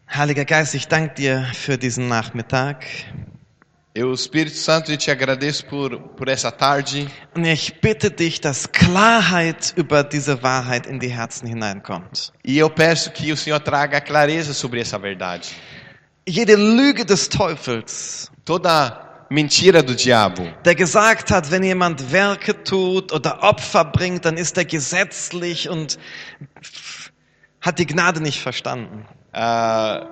[0.09, 2.85] Heiliger Geist, ich danke dir für diesen Nachmittag.
[3.95, 7.07] Eu, Espírito Santo, eu te agradeço por, por essa tarde.
[7.35, 12.31] Und ich bitte dich, dass Klarheit über diese Wahrheit in die Herzen hineinkommt.
[12.45, 15.49] E eu peço que o Senhor traga clareza sobre essa verdade.
[16.27, 23.11] Jede Lüge des Teufels, Toda mentira do diabo, der gesagt hat, wenn jemand Werke tut
[23.11, 25.97] oder Opfer bringt, dann ist er gesetzlich und
[27.59, 29.05] hat die Gnade nicht verstanden.
[29.39, 30.07] Ah,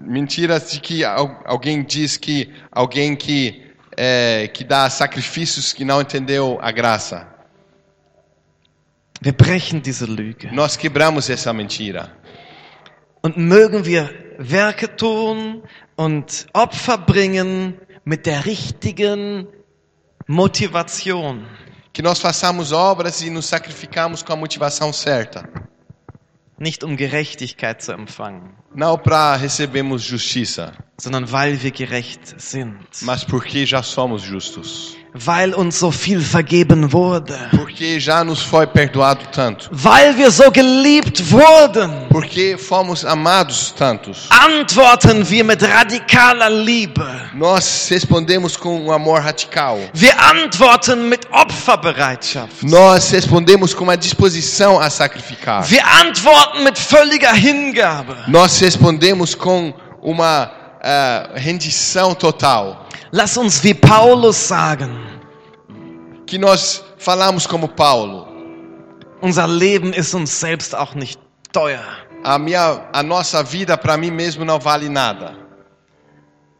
[0.00, 3.64] mentiras de que al- alguém diz que alguém que,
[3.96, 7.26] é, que dá sacrifícios que não entendeu a graça.
[9.24, 10.50] Wir brechen diese Lüge.
[10.52, 12.12] Nós quebramos essa mentira.
[13.22, 15.62] Und mögen wir Werke tun
[15.96, 17.74] und Opfer bringen
[18.04, 19.46] mit der richtigen
[20.28, 21.46] Motivation.
[21.94, 25.48] Que nós façamos obras e nos sacrificamos com a motivação certa.
[26.58, 32.78] Nicht um Gerechtigkeit zu empfangen, Não para recebermos justiça, sondern weil wir gerecht sind.
[33.02, 34.96] mas porque já somos justos.
[35.24, 37.34] Weil uns so viel vergeben wurde.
[37.50, 39.68] Porque já nos foi perdoado tanto.
[39.72, 42.06] Weil wir so geliebt wurden.
[42.08, 44.28] Porque fomos amados tantos.
[44.30, 47.04] Antworten wir mit radikaler Liebe.
[47.34, 49.78] Nós respondemos com um amor radical.
[49.94, 52.62] Wir antworten mit Opferbereitschaft.
[52.62, 55.68] Nós respondemos com uma disposição a sacrificar.
[55.70, 58.14] Wir antworten mit völliger Hingabe.
[58.28, 60.50] Nós respondemos com uma
[60.82, 62.85] ah, rendição total.
[63.12, 64.90] Lass uns wie Paulus sagen,
[66.26, 68.26] Que nós falamos como Paulo.
[69.20, 71.20] unser Leben ist uns selbst auch nicht
[71.52, 71.82] teuer.
[72.24, 75.34] A, minha, a nossa vida para mim mesmo não vale nada.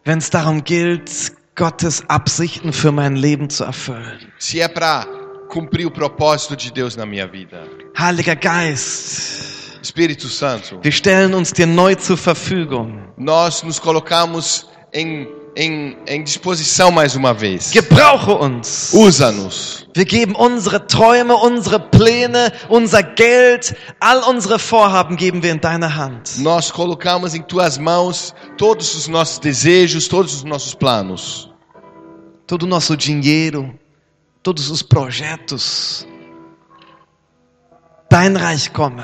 [0.04, 4.32] Wenn es darum gilt, Gottes Absichten für mein Leben zu erfüllen.
[4.38, 5.04] Se é para
[5.48, 7.66] cumprir o propósito de Deus na minha vida.
[7.98, 13.12] Heiliger Geist, Espírito Santo, wir stellen uns dir neu zur Verfügung.
[13.16, 15.26] nós nos colocamos em,
[15.56, 17.70] em, em disposição mais uma vez.
[17.72, 18.92] Gebrauche uns.
[18.92, 19.88] Usa-nos.
[19.96, 25.86] Wir geben unsere Träume, unsere Pläne, unser Geld, all unsere Vorhaben geben wir in deine
[25.96, 26.38] Hand.
[26.38, 31.50] Nós colocamos em tuas mãos todos os nossos desejos, todos os nossos planos.
[32.46, 33.74] Todo o nosso dinheiro,
[34.42, 36.06] todos os projetos.
[38.10, 39.02] Dein Reich komme,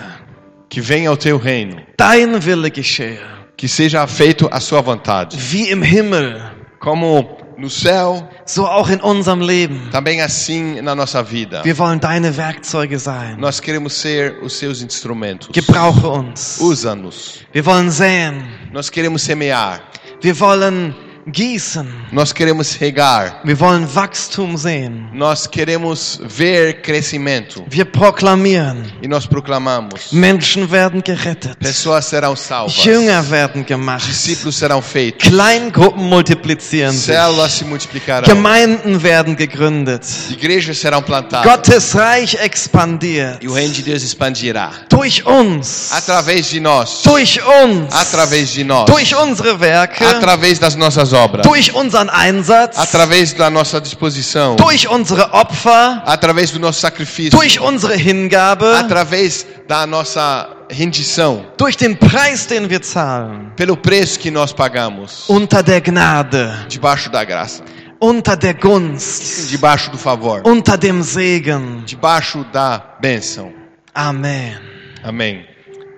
[0.68, 1.82] Que venha o teu reino.
[1.98, 3.18] dein Wille geschehe,
[3.62, 5.36] Que seja feito a sua vontade.
[5.36, 6.42] wie im Himmel,
[6.80, 9.88] Como no céu, so auch in unserem Leben.
[9.92, 11.62] também assim na nossa vida.
[11.64, 13.36] Wir wollen deine Werkzeuge sein.
[13.38, 15.48] Nós queremos ser os seus instrumentos.
[15.54, 16.58] Gebrauche uns.
[16.60, 17.46] Usa-nos.
[17.54, 18.42] Wir wollen säen.
[18.72, 19.80] Nós queremos semear.
[20.20, 20.92] Wir wollen
[21.26, 21.86] gießen.
[22.12, 23.40] Nós queremos regar.
[23.44, 25.08] Wir wollen Wachstum sehen.
[25.12, 27.64] Nós queremos ver crescimento.
[27.70, 28.84] Wir proklamieren.
[29.02, 31.56] E nós proclamamos: Menschen werden gerettet.
[31.58, 34.06] pessoas serão salvas, Jünger werden gemacht.
[34.06, 40.04] discípulos serão feitos, Kleingruppen multiplizieren células se multiplicarão, Gemeinden werden gegründet.
[40.30, 43.38] igrejas serão plantadas Gottes Reich expandiert.
[43.42, 45.92] e o reino de Deus expandirá Durch uns.
[45.92, 47.94] através de nós, Durch uns.
[47.94, 50.04] através de nós, Durch unsere Werke.
[50.04, 52.78] através das nossas obras, Durch unseren Einsatz.
[52.78, 56.02] através da nossa disposição, Durch unsere Opfer.
[56.06, 58.64] através do nosso sacrifício, Durch unsere Hingabe.
[58.76, 63.52] através da nossa rendição, Durch den Preis, den wir zahlen.
[63.56, 66.66] pelo preço que nós pagamos, Unter der Gnade.
[66.68, 67.62] debaixo da graça,
[68.00, 69.48] Unter der Gunst.
[69.50, 71.82] debaixo do favor, Unter dem Segen.
[71.86, 73.52] debaixo da bênção.
[73.94, 74.56] Amen.
[75.04, 75.44] Amém.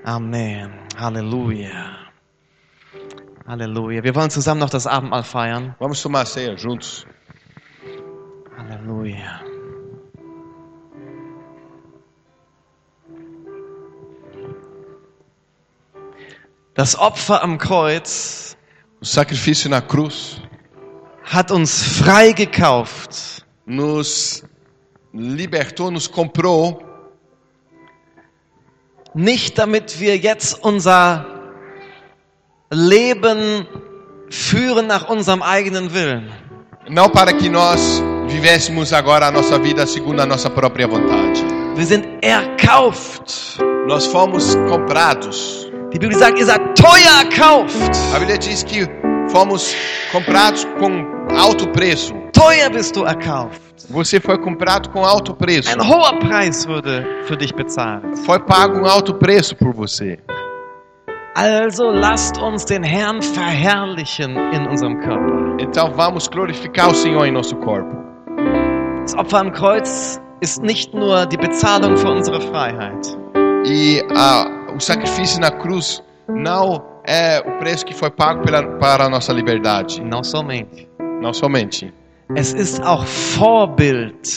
[0.05, 0.69] Amen.
[0.97, 2.04] Halleluja.
[3.47, 4.03] Halleluja.
[4.03, 5.75] Wir wollen zusammen noch das Abendmahl feiern.
[5.79, 7.07] Vamos tomar a ceia juntos.
[8.57, 9.41] Halleluja.
[16.75, 18.55] Das Opfer am Kreuz
[19.05, 20.41] O sacrifício na cruz
[21.25, 24.43] hat uns freigekauft, nos
[25.13, 26.83] libertou, nos comprou,
[29.13, 31.34] nicht damit wir jetzt unser
[32.75, 33.67] Leben
[34.31, 36.29] führen nach unserem eigenen Willen,
[36.89, 41.45] não para que nós vivêssemos agora a nossa vida segundo a nossa própria vontade.
[41.77, 43.59] Wir sind erkauft.
[43.87, 45.71] Nós fomos comprados.
[45.93, 47.97] Die Bibel sagt, ihr seid teuer erkauft.
[48.15, 48.89] A Bíblia diz que
[49.31, 49.75] fomos
[50.11, 51.07] comprados com
[51.37, 52.15] alto preço.
[52.33, 53.61] Teuer bist du erkauft.
[53.91, 55.69] Você foi comprado com alto preço.
[55.69, 58.05] Ein hoher Preis wurde für dich bezahlt.
[58.25, 60.19] Foi pago um alto preço por você.
[61.37, 65.57] Also lasst uns den Herrn verherrlichen in unserem Körper.
[65.59, 67.91] Então vamos glorificar o Senhor em nosso corpo.
[69.01, 73.19] Das Opfer am Kreuz ist nicht nur die Bezahlung für unsere Freiheit.
[73.67, 79.07] E ah, o sacrifício na cruz não é o preço que foi pago pela, para
[79.07, 80.01] a nossa liberdade.
[80.03, 80.89] Não somente.
[81.21, 81.93] Não somente.
[82.37, 84.29] Es ist auch Vorbild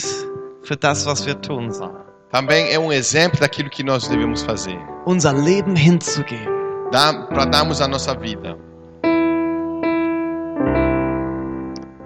[0.62, 2.08] für das, was wir tun sollen.
[2.32, 4.78] Também é um exemplo daquilo que nós devemos fazer.
[5.06, 6.57] Unser Leben hinzugeben.
[6.90, 8.56] Para darmos a nossa vida.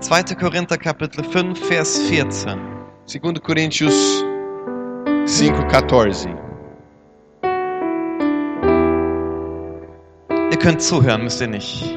[0.01, 0.35] 2.
[0.35, 2.59] Korinther Kapitel 5, Vers 14.
[3.07, 4.25] 2 Coríntios
[5.27, 6.37] 5,14.
[10.51, 11.95] Ihr könnt zuhören, müsst ihr nicht.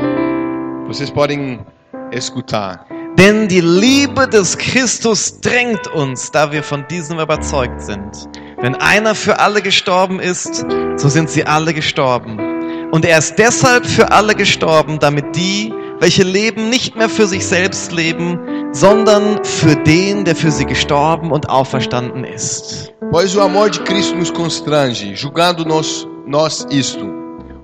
[0.87, 1.65] Vocês podem
[2.11, 2.85] escutar.
[3.17, 8.29] Denn die Liebe des Christus drängt uns, da wir von diesem überzeugt sind.
[8.61, 10.65] Wenn einer für alle gestorben ist,
[10.97, 12.54] so sind sie alle gestorben.
[12.95, 17.45] Und er ist deshalb für alle gestorben, damit die, welche leben, nicht mehr für sich
[17.45, 18.39] selbst leben,
[18.71, 22.93] sondern für den, der für sie gestorben und auferstanden ist.
[23.11, 27.05] Pois o amor de Cristo nos constrange, julgando-nos nós isto.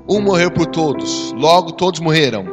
[0.06, 2.46] Um morreu por todos, logo todos morreram.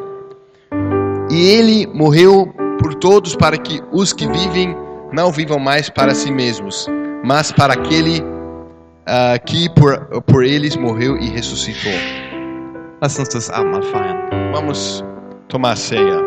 [1.33, 2.47] E ele morreu
[2.79, 4.77] por todos para que os que vivem
[5.13, 6.87] não vivam mais para si mesmos,
[7.25, 8.23] mas para aquele
[9.05, 12.28] ah, que por, por eles morreu e ressuscitou.
[13.01, 14.53] Lass uns das Abendmahl feiern.
[14.53, 15.05] Vamos
[15.47, 16.21] tomar ceia.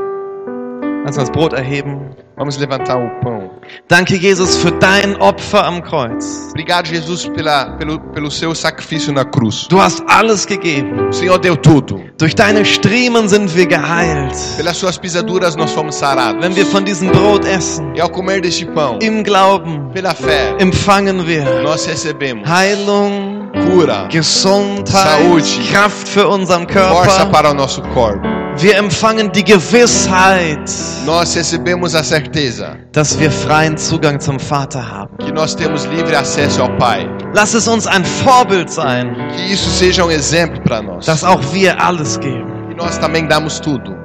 [1.04, 2.16] Lass uns das Brot erheben.
[2.38, 3.51] Vamos levantar o pão.
[3.88, 6.48] Danke, Jesus, für dein Opfer am Kreuz.
[6.52, 9.68] Obrigado, Jesus, pela, pelo, pelo seu sacrifício na cruz.
[9.70, 11.08] Du hast alles gegeben.
[11.10, 12.02] O Senhor deu tudo.
[12.18, 14.36] Durch deine Striemen sind wir geheilt.
[14.58, 16.42] Pelas suas pisaduras nós fomos sarados.
[16.42, 20.56] Wenn wir von diesem Brot essen, E ao comer deste pão, im Glauben pela fé,
[20.60, 25.70] empfangen wir nós recebemos Heilung, cura, Gesundheit, Saúde.
[25.72, 27.32] Kraft für unseren força Körper.
[27.32, 28.41] para o nosso corpo.
[28.58, 30.70] Wir empfangen die Gewissheit,
[31.06, 35.18] Nós recebemos a certeza dass wir freien Zugang zum Vater haben.
[35.18, 37.08] que nós temos livre acesso ao Pai.
[37.34, 41.06] Lass es uns ein Vorbild sein, Que isso seja um exemplo para nós.
[41.06, 42.46] dass auch wir alles geben.
[42.72, 43.96] E nós também damos tudo.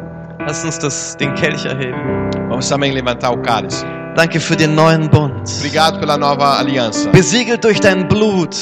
[0.46, 2.30] Lass uns das, den Kelch erheben.
[2.48, 3.84] Vamos também levantar o cálice.
[4.14, 5.42] Danke für den neuen Bund.
[5.58, 7.10] Obrigado pela nova aliança.
[7.10, 8.56] Besiegelt durch dein Blut,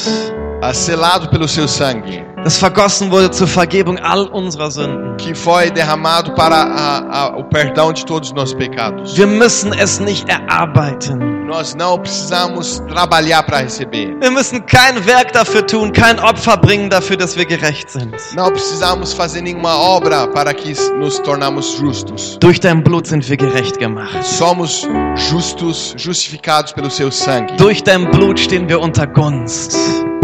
[0.61, 5.17] Ah, Selado pelo seu sangue, das vergossen wurde zur Vergebung all unserer Sünden.
[5.17, 9.17] que foi derramado para a- a- o perdão de todos os nossos pecados.
[9.17, 11.45] Wir müssen es nicht erarbeiten.
[11.47, 14.13] Nós não precisamos trabalhar para receber.
[14.19, 18.13] Wir müssen kein Werk dafür tun, kein Opfer bringen dafür, dass wir gerecht sind.
[18.35, 22.37] Não precisamos fazer nenhuma obra para que nos tornamos justos.
[22.39, 24.23] Durch dein Blut sind wir gerecht gemacht.
[24.23, 27.55] Somos justos, justificados pelo seu sangue.
[27.57, 29.75] Durch dein Blut stehen wir unter Gunst.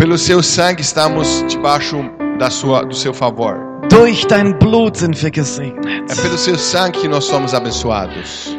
[0.02, 1.98] Pelo seu sangue estamos debaixo
[2.40, 3.54] da sua, do seu favor.
[3.88, 6.12] Durch dein Blut sind wir gesegnet.
[6.12, 8.58] É pelo seu sangue que nós somos abençoados.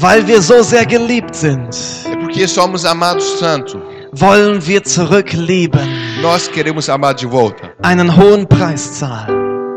[0.00, 1.68] Weil wir so sehr geliebt sind,
[2.06, 3.78] É porque somos amados tanto.
[4.14, 5.86] wollen wir zurücklieben,
[6.22, 9.36] Nós queremos amar de volta einen hohen Preis zahlen,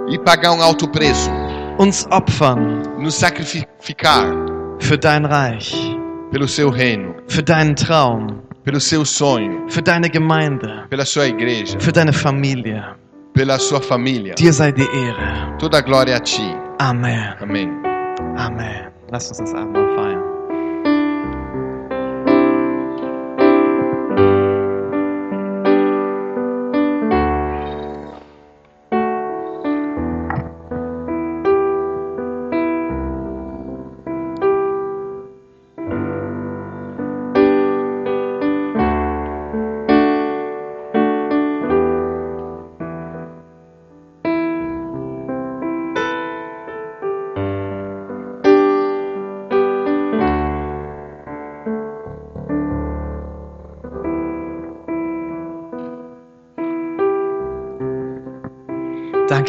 [0.10, 1.30] e pagar um alto preço,
[1.78, 4.26] uns opfern nos sacrificar
[4.80, 5.76] für dein Reich,
[6.32, 11.80] pelo seu reino, für deinen Traum, pelo seu sonho, für deine Gemeinde, pela sua igreja,
[11.80, 12.84] für deine Familie.
[13.34, 14.36] pela sua família.
[14.36, 15.57] Dir sei die Ehre.
[15.57, 16.55] Toda a glória a ti.
[16.80, 17.34] Amen.
[17.41, 17.70] Amém.
[18.38, 18.91] Amen.
[19.11, 20.18] Lass uns das Abendmahl feiern.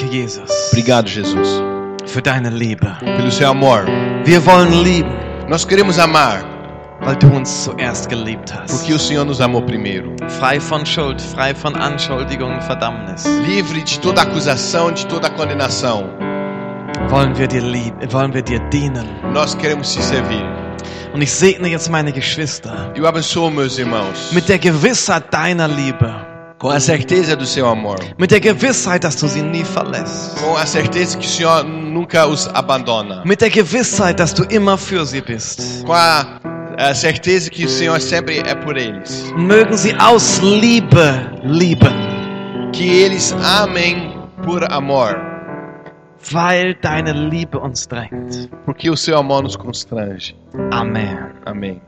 [0.01, 1.62] Danke, Jesus, Obrigado, Jesus,
[2.07, 2.86] für deine Liebe.
[3.01, 3.84] pelo seu amor.
[4.24, 5.12] Wir wollen lieben,
[5.48, 6.42] Nós queremos amar
[7.03, 8.70] weil du uns zuerst geliebt hast.
[8.70, 10.14] porque o Senhor nos amou primeiro.
[10.38, 13.24] Frei von Schuld, frei von Anschuldigung und Verdammnis.
[13.46, 16.05] Livre de toda acusação, de toda condenação.
[17.11, 17.62] Wollen wir dir
[18.11, 19.07] wollen wir dir dienen.
[19.34, 20.44] Nós queremos te servir.
[21.12, 26.14] Und ich segne jetzt meine Geschwister Eu abençoo meus irmãos mit der Gewissheit deiner Liebe,
[26.61, 30.56] com a certeza do seu amor, mit der Gewissheit, dass du sie nie verlässt, com
[30.56, 35.06] a certeza que o Senhor nunca os abandona, mit der Gewissheit, dass du immer für
[35.06, 35.82] sie bist.
[35.86, 36.38] com a,
[36.76, 41.94] a certeza que o Senhor sempre é por eles, Mögen sie aus Liebe lieben,
[42.74, 44.12] que eles amem
[44.44, 45.16] por amor,
[46.30, 48.50] weil deine Liebe uns drängt.
[48.66, 50.36] porque o seu amor nos constrange.
[50.70, 51.16] Amen.
[51.46, 51.80] Amém.